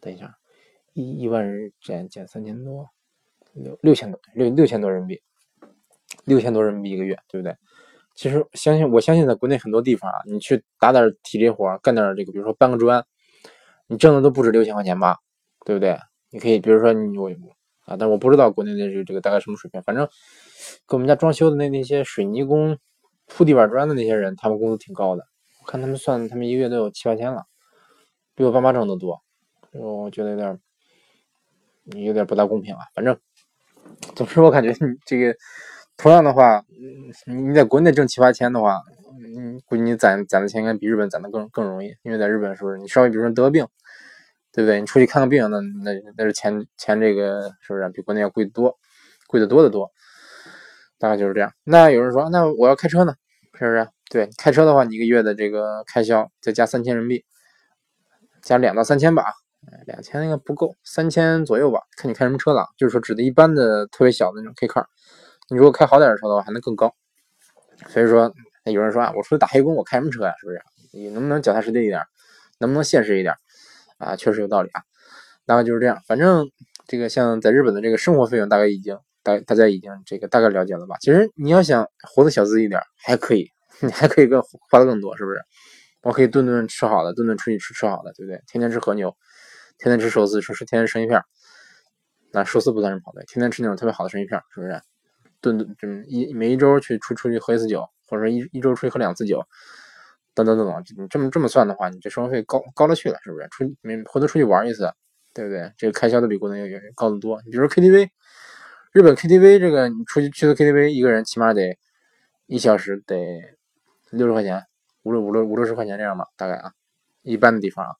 [0.00, 0.34] 等一下。
[0.92, 2.88] 一一万人减减三千多，
[3.54, 5.22] 六六千多六六千多人民币，
[6.24, 7.56] 六千多人民币一个月，对不对？
[8.16, 13.06] 其实相信我相信在国内很多地方啊，你去打点体力活，干点这个，比如说搬个砖，
[13.90, 15.18] 你挣的都不止六千块钱吧，
[15.66, 15.98] 对不对？
[16.30, 17.28] 你可以比如说你我
[17.84, 20.06] 啊，但我不知道国内的这个这个大概什么水平，反正
[20.88, 22.78] 给我们家装修的那那些水泥工
[23.26, 25.26] 铺地板砖的那些人，他们工资挺高的，
[25.60, 27.44] 我看他们算他们一个月都有七八千了，
[28.34, 29.20] 比我爸妈挣的多，
[29.72, 30.58] 我觉得有点。
[31.96, 33.18] 有点不大公平啊，反正
[34.14, 35.34] 总之我感觉你这个
[35.96, 36.62] 同样的话，
[37.26, 38.78] 你在国内挣七八千的话，
[39.36, 43.66] 嗯，估计你攒攒的钱应该比日本攒的更更容易，因为在日本是不是你稍微比如说得病，
[44.52, 44.80] 对不对？
[44.80, 48.78] 你出去看个病，那那那是钱钱这个是不是比国内要贵得多，
[49.28, 49.90] 贵得多得多，
[50.98, 51.52] 大概就是这样。
[51.64, 53.14] 那有人说，那我要开车呢，
[53.58, 53.88] 是不是？
[54.10, 57.24] 对，开车的话，你一个月的这个开销再加三千人民币，
[58.42, 59.24] 加两到三千吧。
[59.86, 62.66] 两千应该不够，三千左右吧，看你开什么车了。
[62.78, 64.86] 就是说，指的一般的特别小的那种 K car，
[65.50, 66.94] 你如果开好点的车的话，还能更高。
[67.88, 68.32] 所以说，
[68.64, 70.32] 有人说啊，我出去打黑工，我开什么车呀？
[70.40, 70.60] 是不是？
[70.92, 72.00] 你能不能脚踏实地一点？
[72.58, 73.34] 能不能现实一点？
[74.00, 74.82] 啊，确实有道理啊。
[75.46, 76.02] 大概就是这样。
[76.08, 76.50] 反正
[76.88, 80.96] 这个像在日本的这个生活费用，大概已经大大家已经这个大概了解了吧？
[81.00, 83.48] 其实你要想活得小资一点，还可以，
[83.80, 85.38] 你还可以更花的更多，是不是？
[86.02, 88.42] 我可以顿顿吃好的，顿顿出去吃吃好的，对不对？
[88.46, 89.14] 天天吃和牛。
[89.78, 91.22] 天天吃寿司，说是天天生鱼片，
[92.32, 94.78] 那寿司不算是跑的，天天吃那种特别好的生鱼片，是不是？
[95.40, 99.42] 顿顿这么一每一周去出出去喝一次酒，或者说一一周出去喝两次酒，
[100.34, 103.48] 等等等等，你这么这么算的话，你这生活费高高了去了，是不是？
[103.50, 104.90] 出没回头出去玩一次，
[105.34, 105.72] 对不对？
[105.76, 107.40] 这个开销都比国内要要高得多。
[107.44, 108.08] 你比如 KTV，
[108.92, 111.76] 日本 KTV 这个你出去去个 KTV，一个人起码得
[112.46, 113.16] 一小时得
[114.10, 114.64] 六十块钱，
[115.02, 116.72] 五六五六五六十块钱这样吧，大概啊，
[117.22, 117.92] 一般的地方啊。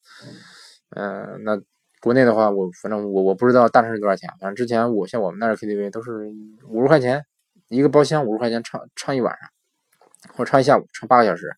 [0.90, 1.60] 嗯，那
[2.00, 4.28] 国内的话，我反正我我不知道大城市多少钱。
[4.40, 6.30] 反正之前我像我们那儿 KTV 都是
[6.68, 7.24] 五十块钱
[7.68, 9.48] 一个包厢，五十块钱唱唱一晚上，
[10.34, 11.54] 或者唱一下午，唱八个小时，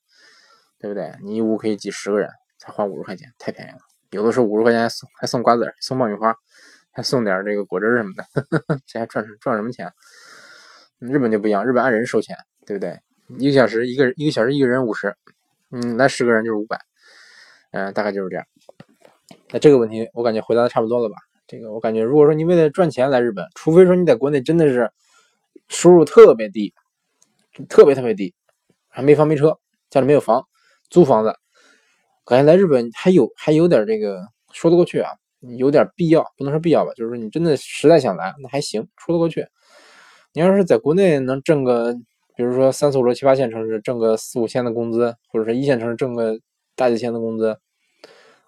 [0.83, 1.13] 对不对？
[1.23, 3.79] 你一屋可以挤十个人，才花五十块钱，太便宜了。
[4.11, 6.35] 有的时候五十块钱还送还送瓜子儿送爆米花，
[6.91, 8.25] 还送点这个果汁什么的，
[8.85, 9.93] 这还赚赚什么钱？
[10.99, 12.99] 日本就不一样，日本按人收钱，对不对？
[13.39, 15.15] 一个小时一个人一个小时一个人五十，
[15.71, 16.81] 嗯，来十个人就是五百，
[17.71, 18.45] 嗯，大概就是这样。
[19.51, 21.15] 那这个问题我感觉回答的差不多了吧？
[21.47, 24.91] 这个我感觉，如果说你为了赚钱来日本，除非说你在国内真的是
[25.69, 26.75] 收入特别低，
[27.69, 28.35] 特别特别低，
[28.89, 30.47] 还没房没车，家里没有房，
[30.93, 31.35] 租房子，
[32.27, 34.21] 感觉来日本还有还有点这个
[34.53, 35.11] 说得过去啊，
[35.57, 39.47] 有点必要，不能说必要吧，就是你真的实在想来，那还行，说得过去。
[40.35, 41.95] 你要是在国内能挣个，
[42.37, 46.39] 比如说三四五六七八线城市挣个四五千的工资，或者说一线城市挣个
[46.77, 47.57] 大几千的工资。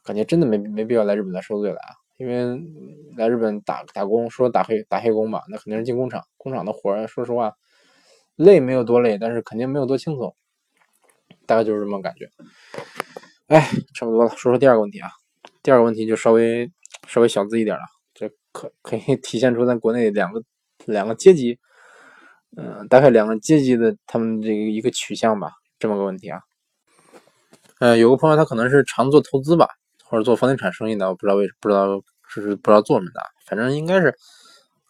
[0.02, 1.96] 感觉真的没没必要来日本来受罪了啊！
[2.18, 2.62] 因为
[3.16, 7.54] 来日本打打工，说打黑打黑工吧，那肯定是进工厂，工厂的活儿，说实话，
[8.36, 10.36] 累没有多累，但是肯定没有多轻松。
[11.46, 12.28] 大概就是这么感觉。
[13.46, 15.10] 哎，差不多了，说说第二个问题啊。
[15.62, 16.70] 第二个问题就稍微
[17.06, 17.82] 稍微小资一点了，
[18.14, 20.42] 这可可以体现出咱国内两个
[20.86, 21.58] 两个阶级，
[22.56, 26.40] 嗯，大概两个阶级的他们这个一个取向吧，这么个问题啊。
[27.80, 29.68] 呃，有个朋友他可能是常做投资吧，
[30.04, 34.14] 或者做房地产生意的，我不知道为不知道是不知道做什么的，反正应该是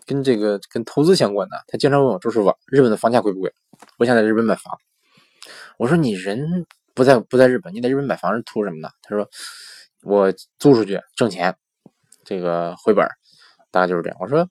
[0.07, 1.57] 跟这个跟投资相关的。
[1.69, 3.53] 他经常问我周师傅，日本的房价贵不贵？
[3.99, 4.77] 我想在日本买房。
[5.79, 8.89] 我说你人不在不在日本，你在日本买房是图什么呢？
[9.03, 9.29] 他说。
[10.07, 11.57] 我租出去挣钱，
[12.27, 13.09] 这个回本
[13.71, 14.19] 大概就是这样。
[14.21, 14.47] 我说，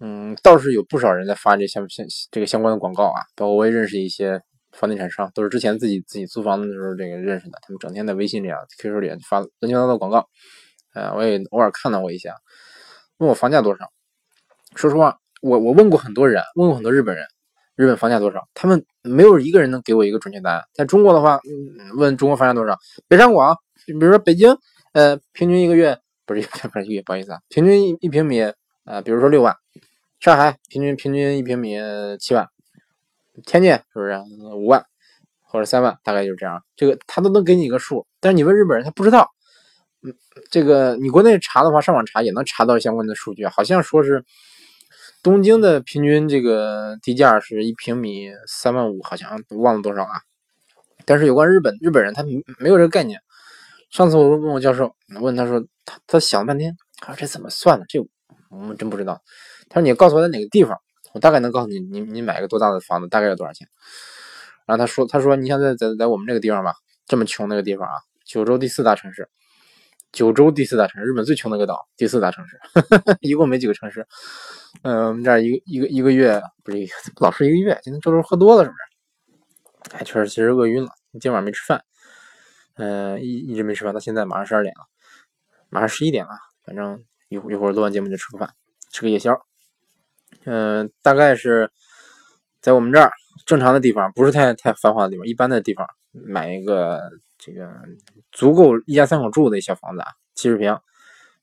[0.00, 4.40] 嗯，倒是有不少人在发这相相这个相关的广告啊，包括我也认识一些
[4.72, 10.26] 房地产商，都是之前自己自己租房子的时候这个认识的，他们整天在微信里啊、QQ 里发乱七八糟的广告，
[10.94, 12.32] 呃，我也偶尔看到过一些，
[13.18, 13.92] 问我房价多少。
[14.76, 17.26] 说实话，我我问过很多人，问过很多日本人，
[17.76, 20.62] 日本房价多少，他们没有一个人能给我一个准确答案。
[20.72, 21.40] 在中国的话，
[21.96, 23.56] 问中国房价多少，北上广。
[23.86, 24.56] 比如说北京，
[24.92, 26.40] 呃，平均一个月不是
[26.72, 28.40] 不是一个月，不好意思啊，平均一一平米，
[28.84, 29.54] 呃，比如说六万。
[30.20, 31.76] 上海平均平均一平米
[32.18, 32.48] 七万，
[33.44, 34.18] 天津是不是
[34.54, 34.82] 五万
[35.42, 35.98] 或者三万？
[36.02, 36.62] 大概就是这样。
[36.76, 39.28] 这个他都能给你一个数，但是你问日本人他不知道。
[40.02, 40.14] 嗯，
[40.50, 44.24] 这个你国内查的话，上网查也能查到相关的数据，好像说是
[45.24, 50.20] 东京的平均这个地价是一平米三万五，好像忘了多少啊。
[51.06, 52.22] 但是有关日本日本人他
[52.58, 53.18] 没有这个概念。
[53.90, 57.86] 上次我问我教授，问他说，他他想了半天，他说这怎么算的？
[57.88, 57.98] 这
[58.50, 59.22] 我们真不知道。
[59.70, 60.78] 他说你告诉我在哪个地方，
[61.14, 63.66] 我大概能告诉你，你你买一个多大的房子，大概要多少钱。
[64.66, 66.74] 然后他说，他说你像在在在我们这个地方吧，
[67.06, 67.94] 这么穷那个地方啊，
[68.26, 69.30] 九州第四大城市，
[70.14, 72.58] 九州第四大城市，日本最穷的一个岛，第四大城市，
[73.20, 74.06] 一共没几个城市。
[74.82, 76.78] 嗯，我们这儿一个一个一个月不是
[77.20, 79.96] 老是一个月，今天周周喝多了是不是？
[79.96, 81.84] 哎，确实其实饿晕了，今晚上没吃饭。
[82.76, 84.86] 嗯，一一直没吃饭，到现在马上十二点了，
[85.68, 86.30] 马上十一点了，
[86.64, 88.48] 反正一会一会儿录完节目就吃个饭，
[88.92, 89.36] 吃个夜宵。
[90.44, 91.70] 嗯，大概是
[92.60, 93.10] 在我们这儿
[93.46, 97.00] 正常的地方，不是太太繁华的地方，一般的地方买一个
[97.44, 97.70] 这个
[98.32, 100.80] 足够一家三口住的一小房子啊，七十平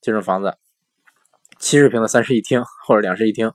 [0.02, 0.58] 这种房子，
[1.60, 3.52] 七十平的三室一厅或者两室一厅，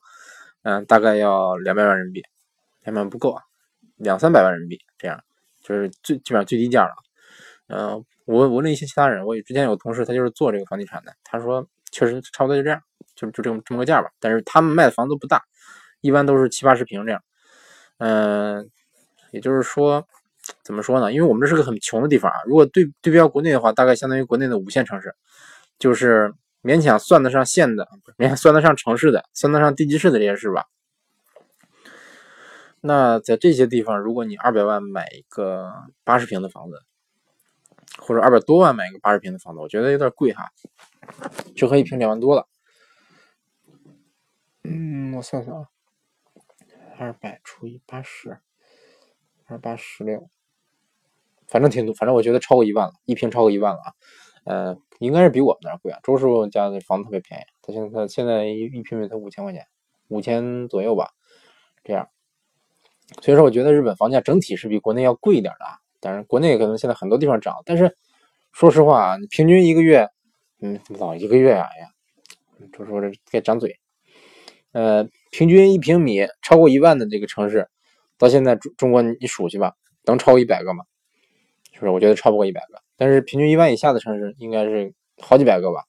[0.62, 2.22] 嗯，大概要两百万人民币，
[2.84, 3.42] 两百万不够啊，
[3.96, 5.20] 两三百万人民币这样，
[5.64, 6.94] 就是最基本上最低价了。
[7.66, 12.80] 嗯，我我问一些其他人，我之前有同事，他就是做这个房地产的，他说确实差不多就这样，
[13.16, 14.08] 就就这么这么个价吧。
[14.20, 15.42] 但是他们卖的房子都不大，
[16.00, 17.20] 一般都是七八十平这样。
[17.98, 18.70] 嗯，
[19.32, 20.06] 也就是说，
[20.66, 21.12] 怎么说呢？
[21.12, 22.36] 因为我们这是个很穷的地方啊。
[22.44, 25.14] 如果对对标国内的话，大概相当于国内的五线城市，
[25.78, 30.66] 就是勉强算得上县的，勉强算得上城市的，算得上地级市的这些市吧。
[32.80, 36.82] 那在这些地方，如果你二百万买一个八十平的房子，
[37.98, 40.50] 或者二百多万买一个八十平的房子，我觉得有点贵哈，
[41.54, 42.48] 就和一平两万多了。
[44.64, 45.68] 嗯，我算算啊，
[46.98, 48.40] 二百除以八十，
[49.46, 50.28] 二八十六，
[51.48, 53.92] 反正挺多，反正我觉得超过一万了，一平超过一万了啊。
[54.44, 55.98] 呃，应该是比我们那儿贵啊。
[56.02, 59.66] 周师傅家的房子特别便宜，他现在他现在一一平米才五千块钱，
[60.08, 61.10] 五千左右吧，
[61.82, 62.08] 这样。
[63.22, 65.64] 所以说，我觉得日本房价整体是比国内要贵一点的。
[66.00, 67.96] 当然，国内可能现在很多地方涨，但是
[68.52, 70.08] 说实话啊，你平均一个月，
[70.60, 71.88] 嗯，老一个月啊，哎呀，
[72.72, 73.78] 就说这该长嘴。
[74.72, 77.68] 呃，平均一平米超过一万的这个城市，
[78.18, 80.84] 到现在中中国你数去吧，能超过一百个吗？
[81.76, 81.90] 就是？
[81.90, 82.80] 我觉得超不过一百个。
[82.96, 85.84] 但是平均一万以下的城市应该是好几百个吧。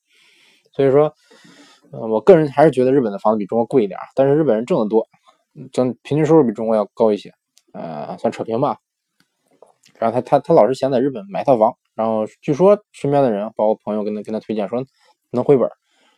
[0.74, 1.14] 所以说，
[1.92, 5.08] 嗯，我个人还是觉得日本的房子比中国贵一点，但是日本人挣得多，
[5.72, 7.34] 挣平均收入比中国要高一些，
[7.74, 8.78] 呃，算扯平吧。
[9.98, 14.86] 然后他他他老是想在日本买套房，然后据说身边的人，包括朋友跟他跟他推荐说
[15.32, 15.68] 能回本，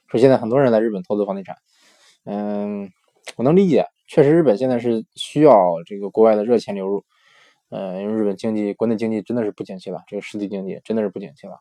[0.07, 1.55] 说现在很多人在日本投资房地产，
[2.25, 2.89] 嗯，
[3.37, 5.55] 我能理解，确实日本现在是需要
[5.85, 7.05] 这个国外的热钱流入，
[7.69, 11.59] 嗯，因为日本经济国内经济真的是不景气了，这个实体经济真的是不景气了。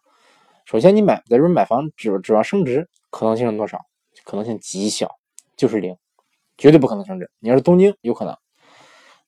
[0.65, 3.79] 首先你买在日本买房指指望升值可能性是多少？
[4.25, 5.17] 可能性极小，
[5.57, 5.97] 就是零，
[6.57, 7.31] 绝对不可能升值。
[7.39, 8.37] 你要是东京有可能。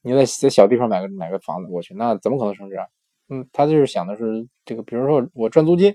[0.02, 2.86] 你在在小地方买个买个房子过去，那怎么可能升值啊？
[3.28, 5.94] 嗯，他就是想的是这个，比如说我赚租金，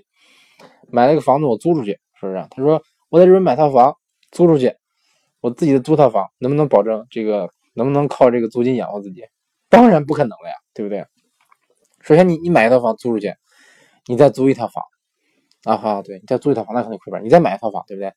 [0.88, 2.46] 买了个房子我租出去，是不是？
[2.50, 3.96] 他说我在这边买套房
[4.30, 4.74] 租出去，
[5.40, 9.24] 我自己的租套房能不能保证这个能不能靠这个租金养活自己？
[9.68, 11.04] 当然不可能了呀，对不对？
[12.02, 13.34] 首先你你买一套房租出去，
[14.06, 14.84] 你再租一套房
[15.64, 18.12] 啊哈，对你再租一套房那肯定亏本，你再买一套房，对不对？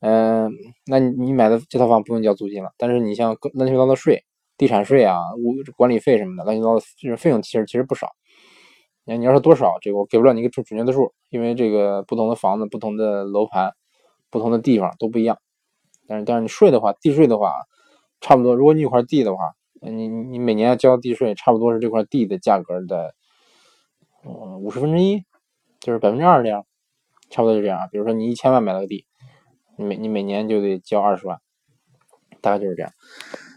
[0.00, 0.50] 嗯，
[0.86, 4.24] 那你你买的这套房不用交租金了，但是你像乱七八糟的税。
[4.56, 8.12] 地产税啊，物管理费什么的，乱七八糟的这种费用其实其实不少。
[9.04, 13.72] 你你要说多少，这个我给不了你一个准准确的数，因为这个不同的房子、不同的楼盘、
[14.30, 15.38] 不同的地方都不一样。
[16.06, 17.52] 但是但是你税的话，地税的话，
[18.20, 18.54] 差不多。
[18.54, 19.42] 如果你有块地的话，
[19.90, 23.14] 你你每年要交地税，差不多是这块地的价格的，
[24.24, 25.24] 嗯，五十分之一，
[25.80, 26.64] 就是百分之二这样，
[27.30, 27.88] 差不多就这样。
[27.92, 29.06] 比如说你一千万买了个地，
[29.76, 31.38] 你每你每年就得交二十万，
[32.40, 32.92] 大概就是这样。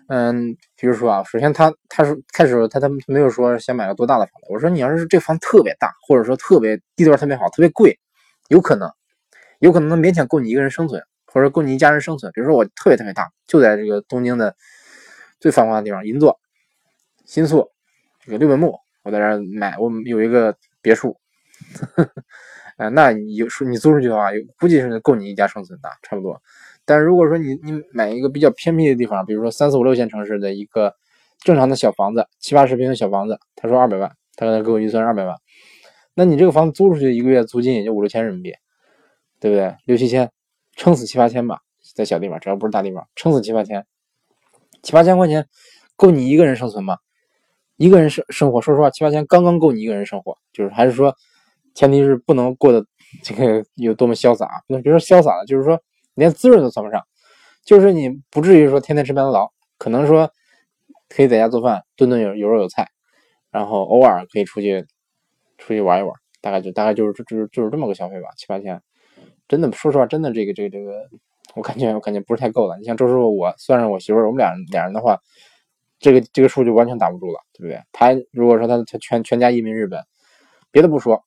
[0.10, 4.48] 嗯，比如说啊，首先他他是开始他他没有说想买个多大的房子。
[4.50, 8.00] 我说你要是这房特别大，或者说特别地段特别好，特别贵，
[8.48, 8.90] 有可能，
[9.60, 12.32] 有可能能勉强够你一个人生存，或者够你一家人生存。
[12.34, 14.56] 比如说我特别特别大，就在这个东京的
[15.40, 16.40] 最繁华的地方银座、
[17.26, 17.70] 新宿
[18.26, 21.18] 这个六本木，我在这儿买，我有一个别墅，
[21.96, 22.12] 呵呵
[22.78, 26.42] 啊，那有说你租出去的话，估计是够你一家生存的，差不多。
[26.86, 30.94] 但是如果说你你买一个比较偏僻的地方，比如说三四五六线城市的一个
[31.40, 35.36] 正常的小房子，七八十平的小房子，他说二百万，他刚才给我预算二百万，
[36.14, 38.54] 那你这个房子租出去一个月租金也就五六千人民币，
[39.40, 39.76] 对不对？
[39.86, 40.32] 六七千，
[40.76, 41.60] 撑死七八千吧，
[41.96, 43.86] 在小地方，只要不是大地方，撑死七八千，
[44.88, 45.46] 七八千块钱
[45.98, 46.98] 够你一个人生存吗？
[47.76, 51.14] 一个人生生活，说实话，七八千刚刚够你一个人生活，就是还是说，
[51.76, 52.86] 前提是不能过得
[53.22, 55.78] 这个有多么潇洒，那别说潇洒了，就是说。
[56.14, 57.06] 连滋润都算不上，
[57.64, 60.32] 就是你不至于说天天吃麦当劳，可能说
[61.10, 62.90] 可以在家做饭，顿顿有有肉有菜，
[63.52, 64.84] 然后偶尔可以出去
[65.60, 68.82] 出去玩一玩，大概就大概就是就是就是这么个消费吧，七八千，
[69.48, 71.08] 真的说实话，真的这个这个这个，
[71.58, 72.78] 我感觉我感觉不是太够了。
[72.78, 75.20] 你像周师傅，我算上我媳妇儿，我们俩俩人的话，
[76.00, 77.82] 这个这个数就完全打不住了，对不对？
[77.92, 80.00] 他如果说他他全全家移民日本，
[80.72, 81.24] 别的不说，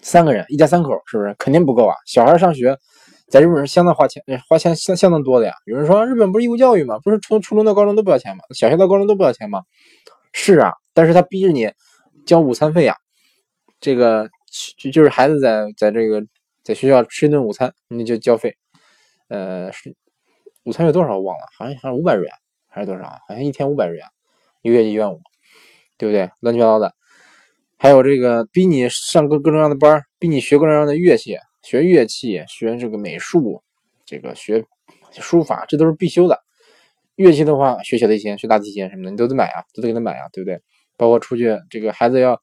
[0.00, 1.94] 三个人一家三口是不是肯定不够啊？
[2.06, 2.76] 小孩上学。
[3.28, 5.52] 在日本是相当花钱，花钱相相当多的呀。
[5.64, 7.00] 有人说日本不是义务教育吗？
[7.02, 8.44] 不是从初中到高中都不要钱吗？
[8.54, 9.62] 小学到高中都不要钱吗？
[10.32, 11.68] 是啊，但是他逼着你
[12.24, 12.94] 交午餐费呀。
[13.80, 14.30] 这个
[14.78, 16.22] 就就是孩子在在这个
[16.62, 18.56] 在学校吃一顿午餐，你就交费。
[19.28, 19.94] 呃，是
[20.64, 22.30] 午餐费多少我忘了，好像好像五百日元
[22.68, 23.04] 还是多少？
[23.04, 24.04] 好像一天五百日元，
[24.62, 25.20] 一个月一万五，
[25.96, 26.30] 对不对？
[26.40, 26.94] 乱七八糟的。
[27.78, 31.36] 还有这个逼你上各各种各样的班，逼你学各种各样的乐器。
[31.62, 33.60] 学乐器，学这个美术，
[34.04, 34.64] 这个学
[35.10, 36.40] 书法，这都是必修的。
[37.16, 40.60] 乐器的话，学小提琴、学大提琴什么的，你都得买啊，都得给他买啊，对不对？
[40.96, 42.40] 包括出去，这个孩子要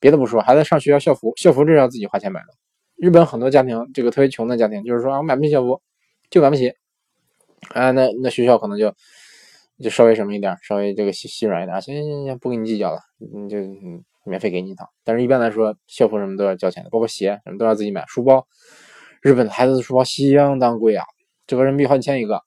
[0.00, 2.46] 别的不说，孩子上学校校服，校服这是要自己花钱买的。
[2.96, 5.82] 日本很多家庭，这个特别穷的家庭，就是说我买不起校服，
[6.32, 6.74] 就买不起。
[7.68, 8.92] 啊，那那学校可能就
[9.78, 13.58] 就稍微什么一点，稍微这个心心软一点，行行行行，不跟你计较了，你就。
[14.24, 18.04] 免费给你一套，但是一般来说，校服什么都要交钱的，包括鞋什么都要自己买。
[18.06, 18.46] 书包，
[19.20, 21.04] 日本的孩子的书包相当贵啊，
[21.44, 22.40] 折合人民币好几千一个。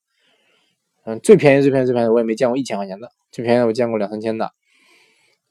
[1.04, 4.54] 嗯，最便宜最便宜最便宜我也没见过一千块钱的，最便宜的我见过两三千的。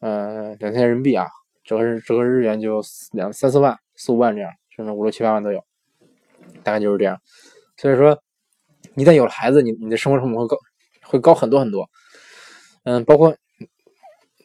[0.00, 1.26] 嗯，两千人民币啊，
[1.62, 5.62] 折合折合日元就两三四万、四五万这样，甚至五六七八万都有，
[6.62, 7.20] 大概就是这样。
[7.76, 8.22] 所以说，
[8.96, 10.56] 一旦有了孩子，你你的生活成本会高，
[11.02, 11.88] 会高很多很多。
[12.84, 13.36] 嗯，包括。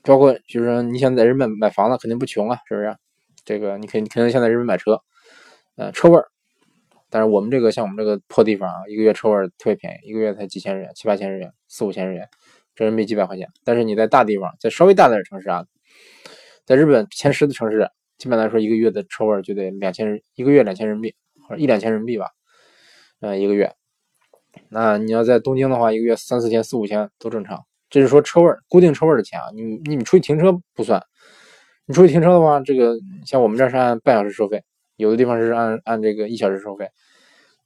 [0.02, 2.96] 包括就是说，你想在日本买房子，肯定不穷啊，是不是？
[3.44, 5.00] 这个你肯肯定想在日本买车，
[5.76, 6.26] 呃，车位儿。
[7.10, 12.28] 但是我们这个像我们这个破地方啊，一个月车位特别便宜，一个月才几千日元，七八千日元，四五千日元，
[12.76, 13.50] 这人民币几百块钱。
[13.66, 15.66] 但是你在大地方，在稍微大点的城市啊，
[16.66, 17.88] 在日本前十的城市，
[18.18, 21.16] 基本来说一个月的车位就得两千，一个月两千人民币
[21.46, 22.30] 或者一两千人民币吧，
[23.22, 23.74] 嗯，一个月。
[24.70, 27.66] 那你要在东京的话，一个月三四千、四五千都正常。
[27.90, 31.02] 这是说车位固定车位的钱啊，你你们出去停车不算，
[31.86, 34.64] 你出去停车的话，这个像我们这是按半小时收费，
[34.96, 36.88] 有的地方是按按这个一小时收费，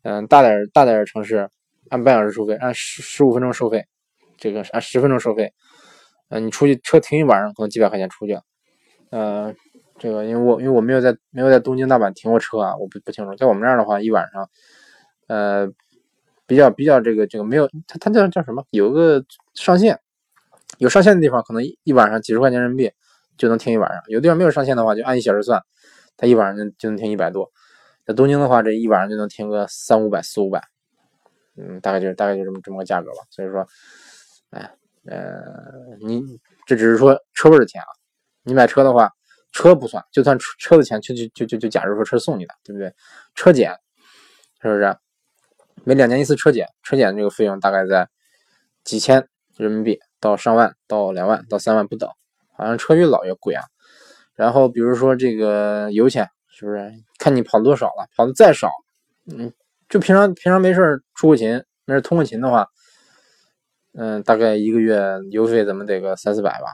[0.03, 1.49] 嗯，大点大点城市
[1.89, 3.85] 按半小时收费，按十十五分钟收费，
[4.37, 5.51] 这个按十分钟收费，
[6.29, 8.39] 嗯，你出去车停一晚上可能几百块钱出去，
[9.09, 9.53] 嗯，
[9.99, 14.49] 这个因为我因为我没有在没有在东京大阪停过车啊，我不不清楚，在我们这儿的话，一晚上，
[15.27, 15.67] 呃，
[16.45, 18.65] 比较比较这个这个没有，它它叫叫什么？
[18.71, 19.99] 有个上限。
[20.79, 22.91] 有上限的地方，可能一晚上几十块钱人民币
[23.37, 25.61] 就能听一晚上；有地方没有上限的话，就按一小时算，
[26.17, 27.51] 他一晚上就就能听一百多。
[28.07, 30.63] 在东京的话，这一晚上就能听个三五百、四五百，
[31.55, 33.17] 嗯，大概就是大概就这么这么个价格吧。
[33.29, 33.65] 所以说，
[34.49, 34.73] 哎，
[35.05, 35.43] 呃，
[36.01, 36.23] 你
[36.65, 37.87] 这只是说车位的钱啊。
[38.41, 39.11] 你买车的话，
[39.51, 42.91] 车不算，就算车的钱，就就就就就假如说车送你的，对不对？
[43.35, 43.71] 车检
[44.59, 44.97] 是不是？
[45.83, 48.09] 每两年一次车检，车检这个费用大概在
[48.83, 49.27] 几千
[49.57, 49.99] 人民币。
[50.19, 52.09] 到上万到两万到三万不等，
[52.55, 53.61] 好像车越老越贵啊。
[54.35, 58.07] 然后比如说这个油钱，是不是看你跑多少了？
[58.15, 58.69] 跑的再少，
[59.29, 59.51] 嗯，
[59.89, 62.69] 就平常平常没事出个勤，没事通个勤的话，
[63.95, 66.67] 嗯，大概一个月油费怎么得个三四百吧，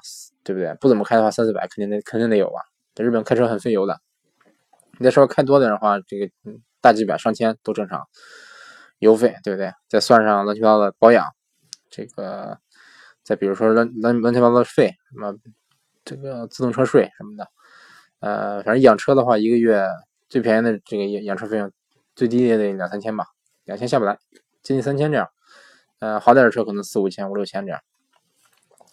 [0.43, 0.75] 对不对？
[0.75, 2.61] 不怎么开的话，三四百肯定得肯定得有吧。
[2.93, 3.99] 在日本开车很费油的，
[4.99, 6.29] 你再稍微开多点的话，这个
[6.81, 8.07] 大几百上千都正常，
[8.99, 9.71] 油费对不对？
[9.87, 11.25] 再算上乱七八糟的保养，
[11.89, 12.57] 这个
[13.23, 15.35] 再比如说乱乱乱七八糟的费，什么
[16.05, 17.47] 这个自动车税什么的，
[18.19, 19.85] 呃，反正养车的话，一个月
[20.29, 21.71] 最便宜的这个养养车费用，
[22.15, 23.25] 最低也得两三千吧，
[23.65, 24.17] 两千下不来，
[24.61, 25.27] 接近三千这样，
[25.99, 27.81] 呃，好点的车可能四五千、五六千这样。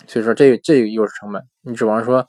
[0.06, 1.42] 所以说，这这又是成本。
[1.62, 2.28] 你指望说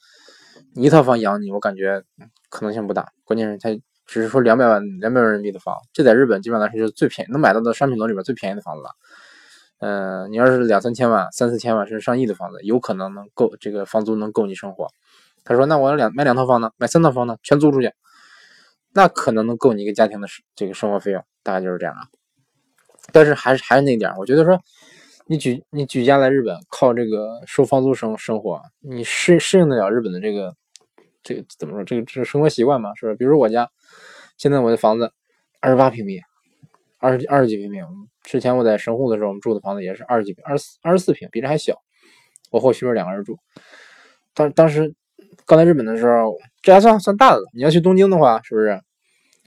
[0.74, 2.02] 一套房养你，我感觉
[2.50, 3.12] 可能性不大。
[3.26, 3.70] 关键是它
[4.08, 8.90] 只是说两百万、两百万人民币的房，这在日本基本上来说是最便宜能买到的商品楼里边最便宜的房子了。
[9.80, 14.88] 嗯，你要是两三千万、三四千万甚至上亿的房子，有可能能够这个房租能够你生活。
[15.44, 16.72] 他说：“那我要两买两套房呢？
[16.78, 17.38] 买三套房呢？
[17.44, 17.92] 全租出去，
[18.94, 22.02] 那可能能够你一个家庭的这个生活费用，大概就是这样啊。
[23.12, 24.60] 但是还是还是那点，我觉得说。”
[25.30, 30.56] 你举你举家来日本，靠这个收房租生生活，你适适应得了日本的这个
[31.28, 31.84] 这个怎么说？
[31.84, 32.96] 这个这是生活习惯嘛？
[32.96, 33.18] 是不是？
[33.18, 33.70] 比如我家
[34.38, 35.12] 现在我的房子
[35.60, 36.22] 二十八平米，
[37.00, 37.80] 二十二十几平米。
[38.24, 41.76] 之前我在神户的时候，我们住的房子也是二十几平，二十四二十四平，比这还小。
[42.50, 43.38] 我和我媳妇两个人住。
[44.34, 44.96] 当当时
[45.46, 47.50] 刚来日本的时候，这还算算大的了。
[47.54, 48.82] 你要去东京的话，是不是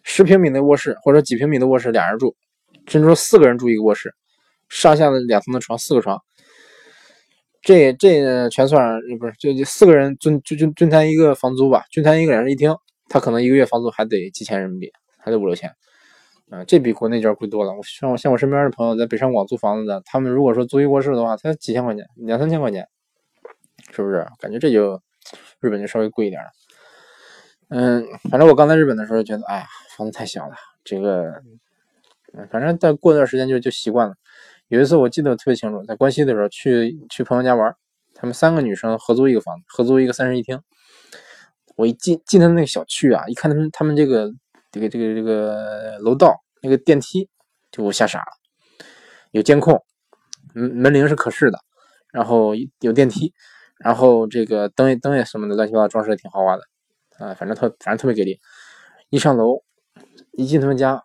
[0.03, 2.37] 十平米的卧室或者几平米的卧室，俩人住，
[2.87, 4.15] 甚至说四个人住一个卧室。
[4.69, 6.23] 上下的两层的床，四个床，
[7.63, 12.75] 这这全算不是就就四个人均均均摊一个房租吧，均摊一个两室一厅，
[13.09, 15.71] 他可能一个月房租还得几千人民币，还得五六千，
[16.49, 17.73] 啊，这比国内这贵多了。
[17.75, 22.89] 我像我像我身边的朋友在北上广租房子的，他们如果说租一卧室的话，才几千块钱，两三千块钱，
[23.93, 24.27] 是不是？
[24.39, 25.01] 感觉这就
[25.61, 26.49] 日本就稍微贵一点了。
[27.69, 31.25] 嗯，反正我刚来日本的时候觉得，哎呀，房子太小了，这个，
[32.33, 34.15] 嗯反正再过段时间就就习惯了。
[34.71, 37.75] 有一次我记得特别清楚，在关西的时候去去朋友家玩，
[38.15, 40.61] 他们三个女生合租一个房子，合租一个三室一厅。
[41.75, 44.31] 我一进进他们那个小区啊，一看他们他们这个
[44.71, 47.29] 这个这个这个楼道那个电梯，
[47.73, 48.27] 就我吓傻了。
[49.33, 49.85] 有监控，
[50.55, 51.59] 门门铃是可视的，
[52.13, 53.35] 然后有电梯，
[53.77, 56.63] 然后这个灯灯也什么的乱七八糟装饰的挺豪华的
[57.19, 58.39] 啊，反正特反正特别给力。
[59.09, 59.65] 一上楼，
[60.31, 61.03] 一进他们家，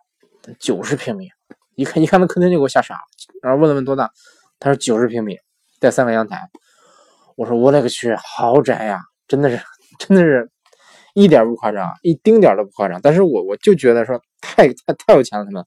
[0.60, 1.30] 九十平米。
[1.76, 3.00] 一看 一看那客厅就给我吓傻了，
[3.42, 4.10] 然后问了问多大，
[4.58, 5.38] 他说九十平米，
[5.78, 6.50] 带三个阳台。
[7.36, 9.62] 我说我勒个去，豪宅呀，真的是
[9.98, 10.50] 真的是
[11.14, 12.98] 一点不夸张，一丁点都不夸张。
[13.02, 15.64] 但是我我就觉得说太太太有钱了，他们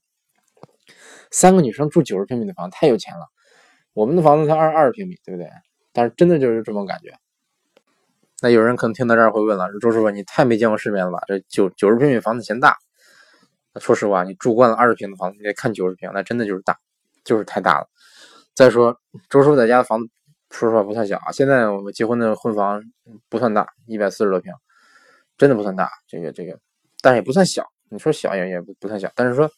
[1.30, 3.26] 三个女生住九十平米的房太有钱了。
[3.92, 5.48] 我们的房子才二二十平米，对不对？
[5.92, 7.14] 但是真的就是这种感觉。
[8.42, 11.20] 那有人可能听到这儿会问了，周师傅你太没见过世面了吧？
[11.28, 12.76] 这九九十平米房子嫌大。
[13.78, 16.76] 说实话，你住惯了二十平的房子，你再看九十平，那真的就是大，
[17.22, 17.86] 就是太大了。
[18.52, 18.98] 再说
[19.28, 20.08] 周师傅在家的房子，
[20.50, 21.30] 说实话不算小啊。
[21.30, 22.82] 现在我们结婚的婚房
[23.28, 24.52] 不算大，一百四十多平，
[25.38, 25.88] 真的不算大。
[26.08, 26.58] 这个这个，
[27.00, 27.64] 但也不算小。
[27.88, 29.48] 你说小也也不不算小，但是说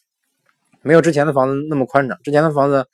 [0.81, 2.17] 没有之前的房子那么宽敞。
[2.23, 2.85] 之前的房子，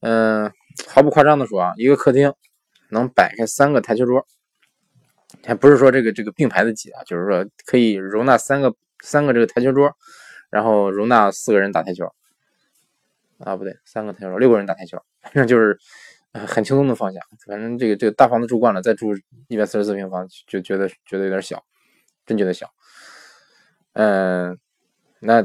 [0.00, 0.52] 嗯，
[0.88, 2.34] 毫不夸张的说啊，一个客厅
[2.90, 4.26] 能摆开三个台球桌，
[5.44, 8.74] 还不是说这个这个并排的挤啊，就是说可以容纳三个
[9.04, 9.96] 三个这个台球桌。
[10.52, 12.12] 然后容纳四个人打台球，
[13.38, 15.78] 啊不对，三个台球，六个人打台球，反正就是
[16.34, 17.20] 很轻松的放下。
[17.46, 19.14] 反正这个这个大房子住惯了，再住
[19.48, 21.64] 一百四十四平方就觉得觉得有点小，
[22.26, 22.70] 真觉得小。
[23.94, 24.58] 嗯，
[25.20, 25.42] 那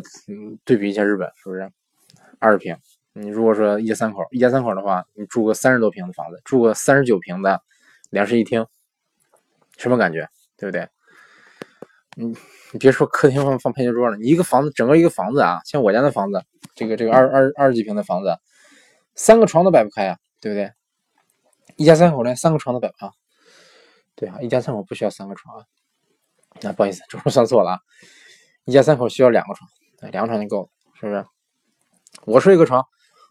[0.66, 1.72] 对比一下日本是不是？
[2.40, 2.78] 二十平，
[3.14, 7.62] 你如果说一家三口，一家三口的话，你住个三十多平的房子，住个三十九平的
[8.10, 8.68] 两室一厅，
[9.78, 10.28] 什么感觉？
[10.58, 10.90] 对不对？
[12.18, 12.36] 嗯。
[12.74, 16.44] 你别说客厅放放配件桌了，你一个房子，整个一个房子啊，像我家的房子，
[16.76, 18.38] 这个这个二二二十几平的房子，
[19.16, 20.70] 三个床都摆不开呀，对不对？
[21.78, 23.10] 一家三口连三个床都摆不开。
[24.16, 25.64] 对啊，一家三口不需要三个床啊。
[26.64, 27.80] 啊，不好意思，这我算错了啊。
[28.66, 29.70] 一家三口需要两个床，
[30.12, 31.26] 两个床就够了，是不是？
[32.26, 32.86] 我睡一个床，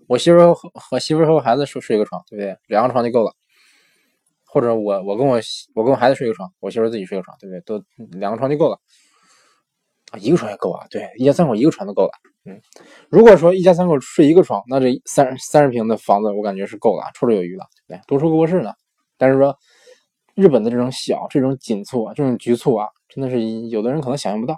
[0.09, 2.57] 我媳妇和和媳妇和我孩子睡睡一个床，对不对？
[2.68, 3.34] 两个床就够了。
[4.47, 5.38] 或者我我跟我
[5.74, 7.61] 我跟我孩子睡一个床，我媳妇自己睡个床，对不对？
[7.61, 7.84] 都
[8.18, 8.78] 两个床就够了。
[10.12, 12.11] 啊，一个床也够啊，对，一家三口一个床都够了。
[12.44, 12.61] 嗯，
[13.11, 18.07] 如果说一家三口睡一个床，那这三三十平的房子，我感觉是够了，绰绰有余了，对不对？
[18.07, 18.72] 多出个卧室呢。
[19.18, 19.59] 但是说
[20.36, 24.57] 日本的这种小、这种紧凑啊、这种局促啊，真的是有的人可能想象不到。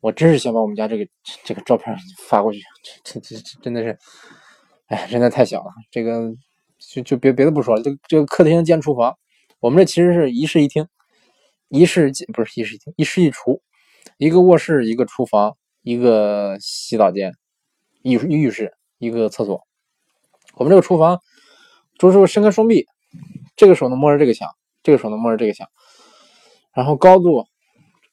[0.00, 1.06] 我真是想把我们家这个
[1.44, 1.96] 这个照片
[2.28, 2.60] 发过去，
[3.04, 3.96] 这这这真的是，
[4.88, 5.70] 哎，真的太小了。
[5.90, 6.30] 这个
[6.90, 9.16] 就就别别的不说了，就就客厅兼厨房，
[9.60, 10.86] 我们这其实是一室一厅，
[11.68, 13.62] 一室不是一室一厅，一室一厨。
[14.18, 17.34] 一个卧室，一个厨房，一个洗澡间，
[18.02, 19.62] 浴浴室，一个厕所。
[20.54, 21.20] 我们这个厨房，
[21.98, 22.86] 就是伸开双臂，
[23.54, 24.48] 这个手能摸着这个墙，
[24.82, 25.68] 这个手能摸着这个墙。
[26.74, 27.46] 然后高度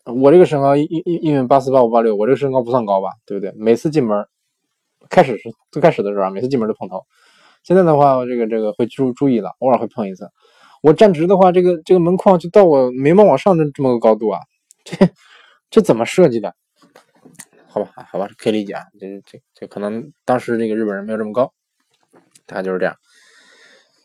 [0.06, 3.52] 我这个身高一一一米八四八五八六，我这个身高不算高吧，对不对？
[3.58, 4.28] 每次进门，
[5.10, 7.04] 开始是最开始的时候，每次进门都碰头。
[7.70, 10.28] 现在的话，这个这个会注注意了，偶尔会碰一次。
[10.82, 14.40] 我站直的话，这个这个门框就到我眉毛往上的这么个高度啊，
[14.84, 14.98] 这
[15.70, 16.56] 这怎么设计的？
[17.68, 21.54] 好吧，好吧，可以理解啊，这这这可能当时这个日本人没有这么高，
[22.48, 22.96] 大概就是这样。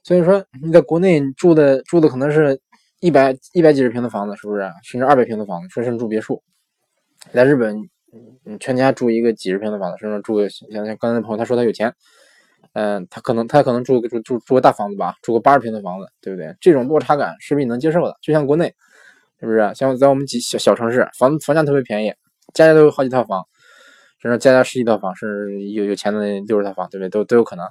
[0.02, 2.60] 所以说你在国内住的住的可能是
[3.00, 4.70] 一百一百几十平的房子，是不是？
[4.82, 6.42] 甚至二百平的房子，甚至住别墅。
[7.32, 7.78] 在日本，
[8.44, 11.94] 你全家住一个几十平的房子，甚至住个像像刚才那朋友他说他有钱，
[12.74, 16.54] 嗯，他可能他可能住住住住个大房子吧，住个八十平的房子，对不对？
[16.60, 18.14] 这种落差感是不是你能接受的？
[18.20, 18.74] 就像国内，
[19.40, 19.72] 是不是？
[19.74, 22.12] 像在我们几小小城市，房房价特别便宜，
[22.52, 23.42] 家家都有好几套房。
[24.20, 27.10] 甚至家家十几套房，甚至有有钱的六十套房，对不对？
[27.10, 27.66] 都都有可能。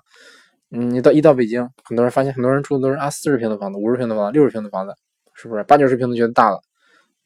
[0.69, 4.93] 嗯，你到一到北京，很多人发现，很多人住的都是啊四十平的房子、五十平的房子、六十平的房子，
[5.33, 5.63] 是不是？
[5.63, 6.61] 八九十平都觉得大了，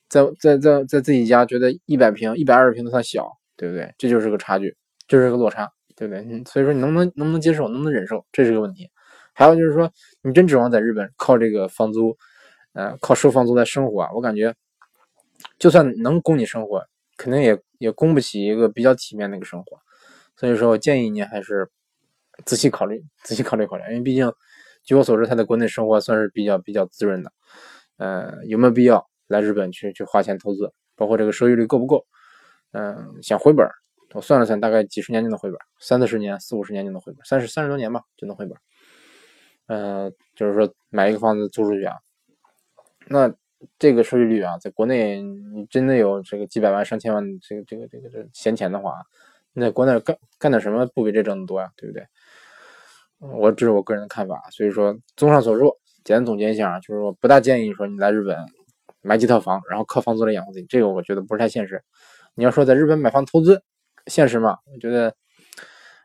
[0.07, 3.93] 在在在在自己家觉得一百平、一百二十平都算小，对不对？
[3.97, 4.73] 这就是个差距，
[5.09, 6.43] 就是个落差，对不对？
[6.45, 8.89] 所以说你能不能能不能接受，能不能忍受，这是个问题。
[9.33, 9.91] 还有就是说，
[10.21, 12.15] 你真指望在日本靠这个房租，
[12.73, 14.09] 呃，靠收房租来生活啊？
[14.13, 14.55] 我感觉，
[15.59, 16.85] 就算能供你生活。
[17.17, 19.79] 肯定也也供不起一个比较体面的一个生活，
[20.35, 21.67] 所以说我建议你还是
[22.45, 24.31] 仔细考虑，仔细考虑考虑，因为毕竟
[24.83, 27.31] 据我所知，他在国内生活算是比较比较滋润的，
[27.97, 30.71] 呃，有没有必要来日本去去花钱投资？
[30.95, 32.05] 包括这个收益率够不够？
[32.73, 33.67] 嗯，想回本，
[34.13, 38.57] 我算了算，大概几十年就能回本，三四十年、四五十年就能回本，三十三十多年吧就能回本。
[39.67, 41.97] 嗯，就是说买一个房子租出去啊，
[43.07, 43.33] 那。
[43.79, 48.93] 这个收益率啊，在国内你真的有这个几百万、上千万这个这个这个这个闲钱的话，
[49.53, 51.67] 你在国内干干点什么不比这挣的多呀？
[51.75, 52.05] 对不对？
[53.17, 54.39] 我这是我个人的看法。
[54.51, 58.37] 所以说，综上所述，简单总结一下啊，就是说不大建议说你来日本
[59.01, 61.83] 买几套房，然后靠房租来养活自己，这个我觉得不是太现实。
[62.35, 63.63] 你要说在日本买房投资，
[64.07, 64.57] 现实嘛？
[64.73, 65.15] 我觉得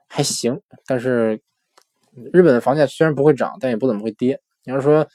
[0.07, 0.61] 还行。
[0.87, 1.41] 但是
[2.33, 4.41] 日本的房价虽然不会涨，但也不怎么会跌。
[4.65, 5.07] 你要说。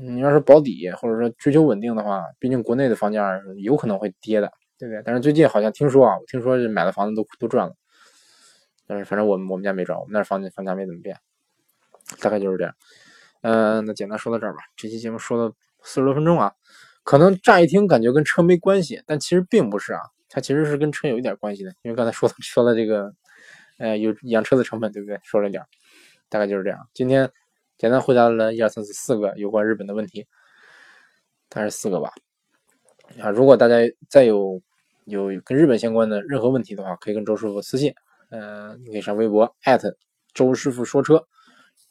[0.00, 4.48] 你要是保底或者说追求稳定的话，毕竟国内的房价有可能会跌的，
[4.78, 5.02] 对不对？
[5.04, 7.74] 但是最近好像听说啊，我听说买的房子都都赚了。
[8.86, 11.16] 但是反正我们我们家没赚，我们那房子房价没怎么变，
[12.20, 12.72] 大概就是这样。
[13.40, 14.60] 嗯，那简单说到这儿吧。
[14.76, 15.52] 这期节目说了
[15.82, 16.52] 四十多分钟啊，
[17.02, 21.70] 可能乍一听感觉跟车没关系，但其实并不是啊，它其实是跟车有一点关系的。
[21.82, 23.14] 因为刚才说说了这个，
[23.78, 25.18] 呃，有养车的成本，对不对？
[25.22, 25.62] 说了点，
[26.28, 26.88] 大概就是这样。
[26.92, 27.30] 今天。
[27.80, 30.26] 简单回答了一二三四四个有关日本的问题，
[31.48, 32.10] 大概是四个吧。
[33.20, 33.76] 啊，如果大家
[34.08, 34.60] 再有
[35.04, 37.94] 有跟日本相关的任何问题的话，可以跟周师傅私信。
[38.30, 39.96] 嗯，你可以上微博艾特
[40.34, 41.24] 周师傅说车，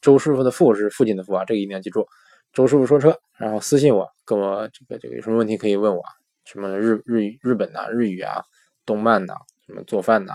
[0.01, 2.05] 周师傅的傅是父亲的父啊，这个一定要记住。
[2.51, 6.03] 周师傅说车，然后私信我，跟我这个这个有什么问题可以问我，
[6.49, 8.41] 什么日日日本的日语啊，
[8.85, 9.35] 动漫的，
[9.65, 10.33] 什么做饭的，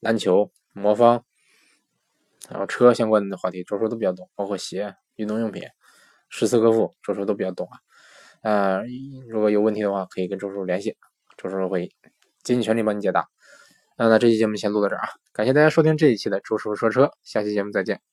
[0.00, 1.24] 篮球魔方。
[2.48, 5.62] 然后车相关的话题，周叔都比较懂，包括鞋、运动用品、
[6.28, 7.78] 诗词歌赋，周叔都比较懂啊。
[8.42, 8.82] 呃，
[9.28, 10.96] 如果有问题的话，可以跟周叔联系，
[11.36, 11.88] 周叔会
[12.42, 13.28] 竭尽全力帮你解答。
[13.96, 18.11] 那那这期节目先录到这儿啊，感谢大家收听这一期的周叔说车，下期节目再见。